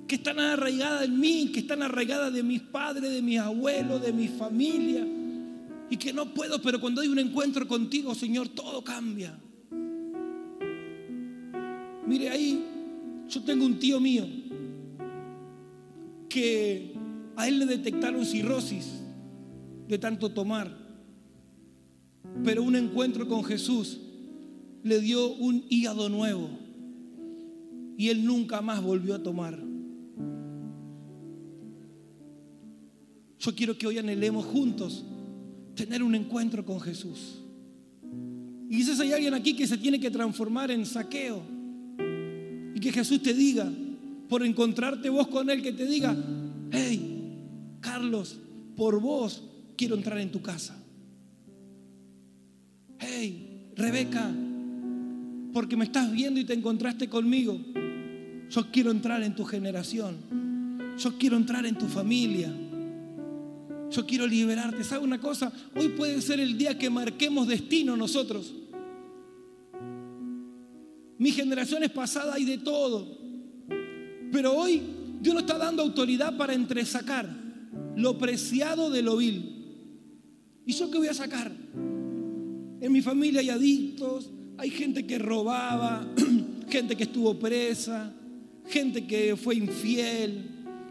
que 0.07 0.15
están 0.15 0.39
arraigadas 0.39 1.03
en 1.05 1.19
mí, 1.19 1.51
que 1.53 1.59
están 1.59 1.83
arraigadas 1.83 2.33
de 2.33 2.41
mis 2.41 2.61
padres, 2.61 3.11
de 3.11 3.21
mis 3.21 3.39
abuelos, 3.39 4.01
de 4.01 4.13
mi 4.13 4.27
familia, 4.27 5.05
y 5.89 5.97
que 5.97 6.13
no 6.13 6.33
puedo, 6.33 6.61
pero 6.61 6.79
cuando 6.79 7.01
hay 7.01 7.09
un 7.09 7.19
encuentro 7.19 7.67
contigo, 7.67 8.15
Señor, 8.15 8.49
todo 8.49 8.83
cambia. 8.83 9.37
Mire 12.07 12.29
ahí, 12.29 12.63
yo 13.27 13.43
tengo 13.43 13.65
un 13.65 13.79
tío 13.79 13.99
mío 13.99 14.25
que 16.29 16.93
a 17.35 17.47
él 17.47 17.59
le 17.59 17.65
detectaron 17.65 18.25
cirrosis 18.25 19.01
de 19.87 19.97
tanto 19.97 20.31
tomar, 20.31 20.71
pero 22.45 22.63
un 22.63 22.77
encuentro 22.77 23.27
con 23.27 23.43
Jesús 23.43 23.99
le 24.83 25.01
dio 25.01 25.33
un 25.33 25.65
hígado 25.69 26.07
nuevo 26.07 26.49
y 27.97 28.09
él 28.09 28.25
nunca 28.25 28.61
más 28.61 28.81
volvió 28.81 29.15
a 29.15 29.23
tomar. 29.23 29.66
Yo 33.47 33.55
quiero 33.55 33.77
que 33.77 33.87
hoy 33.87 33.97
anhelemos 33.97 34.45
juntos 34.45 35.05
tener 35.73 36.03
un 36.03 36.13
encuentro 36.15 36.65
con 36.65 36.81
Jesús. 36.81 37.41
Y 38.69 38.75
quizás 38.75 38.99
hay 38.99 39.13
alguien 39.13 39.33
aquí 39.33 39.55
que 39.55 39.65
se 39.65 39.77
tiene 39.77 40.01
que 40.01 40.11
transformar 40.11 40.69
en 40.69 40.85
saqueo. 40.85 41.41
Y 42.75 42.77
que 42.81 42.91
Jesús 42.91 43.21
te 43.21 43.33
diga, 43.33 43.71
por 44.27 44.43
encontrarte 44.43 45.07
vos 45.07 45.29
con 45.29 45.49
Él, 45.49 45.61
que 45.61 45.71
te 45.71 45.85
diga, 45.85 46.13
hey, 46.71 47.37
Carlos, 47.79 48.37
por 48.75 48.99
vos 48.99 49.41
quiero 49.77 49.95
entrar 49.95 50.17
en 50.17 50.29
tu 50.29 50.41
casa. 50.41 50.77
Hey, 52.99 53.71
Rebeca, 53.77 54.29
porque 55.53 55.77
me 55.77 55.85
estás 55.85 56.11
viendo 56.11 56.37
y 56.37 56.43
te 56.43 56.53
encontraste 56.53 57.07
conmigo. 57.07 57.57
Yo 58.49 58.69
quiero 58.73 58.91
entrar 58.91 59.23
en 59.23 59.35
tu 59.35 59.45
generación. 59.45 60.17
Yo 60.99 61.17
quiero 61.17 61.37
entrar 61.37 61.65
en 61.65 61.77
tu 61.77 61.85
familia. 61.85 62.53
Yo 63.91 64.05
quiero 64.05 64.27
liberarte. 64.27 64.83
¿Sabe 64.83 65.03
una 65.03 65.19
cosa? 65.19 65.51
Hoy 65.75 65.89
puede 65.89 66.21
ser 66.21 66.39
el 66.39 66.57
día 66.57 66.77
que 66.77 66.89
marquemos 66.89 67.47
destino 67.47 67.95
nosotros. 67.95 68.53
Mis 71.17 71.35
generaciones 71.35 71.89
pasadas 71.91 72.35
hay 72.35 72.45
de 72.45 72.57
todo. 72.59 73.17
Pero 74.31 74.53
hoy 74.53 74.81
Dios 75.21 75.33
nos 75.33 75.43
está 75.43 75.57
dando 75.57 75.81
autoridad 75.81 76.37
para 76.37 76.53
entresacar 76.53 77.27
lo 77.95 78.17
preciado 78.17 78.89
de 78.89 79.01
lo 79.01 79.17
vil. 79.17 79.53
¿Y 80.65 80.73
yo 80.73 80.91
qué 80.91 80.97
voy 80.97 81.07
a 81.07 81.13
sacar? 81.13 81.51
En 82.79 82.91
mi 82.91 83.01
familia 83.01 83.39
hay 83.39 83.49
adictos, 83.49 84.29
hay 84.57 84.69
gente 84.69 85.07
que 85.07 85.17
robaba, 85.17 86.05
gente 86.69 86.95
que 86.95 87.03
estuvo 87.03 87.39
presa, 87.39 88.13
gente 88.67 89.07
que 89.07 89.35
fue 89.35 89.55
infiel. 89.55 90.45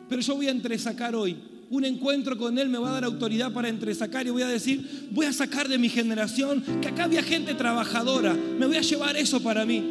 Pero 0.09 0.23
yo 0.23 0.35
voy 0.35 0.49
a 0.49 0.51
entresacar 0.51 1.15
hoy. 1.15 1.37
Un 1.69 1.85
encuentro 1.85 2.39
con 2.39 2.59
Él 2.59 2.69
me 2.69 2.79
va 2.79 2.91
a 2.91 2.93
dar 2.93 3.05
autoridad 3.05 3.53
para 3.53 3.69
entresacar 3.69 4.27
y 4.27 4.31
voy 4.31 4.43
a 4.43 4.49
decir, 4.49 5.09
voy 5.11 5.27
a 5.27 5.33
sacar 5.33 5.69
de 5.69 5.79
mi 5.79 5.89
generación 5.89 6.63
que 6.81 6.89
acá 6.89 7.05
había 7.05 7.23
gente 7.23 7.55
trabajadora. 7.55 8.35
Me 8.35 8.67
voy 8.67 8.77
a 8.77 8.83
llevar 8.83 9.17
eso 9.17 9.43
para 9.43 9.67
mí. 9.67 9.83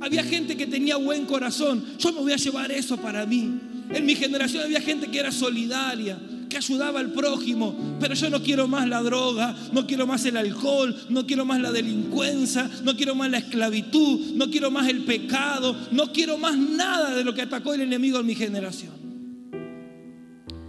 Había 0.00 0.22
gente 0.22 0.56
que 0.56 0.66
tenía 0.66 0.96
buen 0.96 1.24
corazón. 1.24 1.82
Yo 1.98 2.12
me 2.12 2.20
voy 2.20 2.32
a 2.32 2.36
llevar 2.36 2.70
eso 2.70 2.98
para 2.98 3.24
mí. 3.24 3.50
En 3.90 4.04
mi 4.04 4.14
generación 4.14 4.64
había 4.64 4.80
gente 4.82 5.06
que 5.06 5.18
era 5.18 5.32
solidaria, 5.32 6.18
que 6.50 6.58
ayudaba 6.58 7.00
al 7.00 7.12
prójimo. 7.12 7.96
Pero 7.98 8.14
yo 8.14 8.28
no 8.28 8.42
quiero 8.42 8.68
más 8.68 8.86
la 8.86 9.00
droga, 9.02 9.56
no 9.72 9.86
quiero 9.86 10.06
más 10.06 10.22
el 10.26 10.36
alcohol, 10.36 10.94
no 11.08 11.26
quiero 11.26 11.46
más 11.46 11.60
la 11.60 11.72
delincuencia, 11.72 12.70
no 12.84 12.94
quiero 12.94 13.14
más 13.14 13.30
la 13.30 13.38
esclavitud, 13.38 14.34
no 14.34 14.50
quiero 14.50 14.70
más 14.70 14.86
el 14.88 15.04
pecado, 15.04 15.74
no 15.92 16.12
quiero 16.12 16.36
más 16.36 16.58
nada 16.58 17.14
de 17.14 17.24
lo 17.24 17.32
que 17.32 17.42
atacó 17.42 17.72
el 17.72 17.80
enemigo 17.80 18.20
en 18.20 18.26
mi 18.26 18.34
generación. 18.34 19.05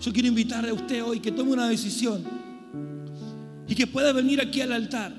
Yo 0.07 0.13
quiero 0.13 0.29
invitarle 0.29 0.69
a 0.69 0.73
usted 0.73 1.03
hoy 1.03 1.19
que 1.19 1.33
tome 1.33 1.51
una 1.51 1.67
decisión 1.67 2.23
y 3.67 3.75
que 3.75 3.85
pueda 3.85 4.13
venir 4.13 4.39
aquí 4.39 4.61
al 4.61 4.71
altar. 4.71 5.13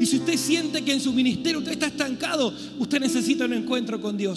Y 0.00 0.06
si 0.06 0.16
usted 0.16 0.38
siente 0.38 0.82
que 0.82 0.94
en 0.94 1.00
su 1.02 1.12
ministerio 1.12 1.58
usted 1.58 1.72
está 1.72 1.88
estancado, 1.88 2.50
usted 2.78 2.98
necesita 2.98 3.44
un 3.44 3.52
encuentro 3.52 4.00
con 4.00 4.16
Dios. 4.16 4.36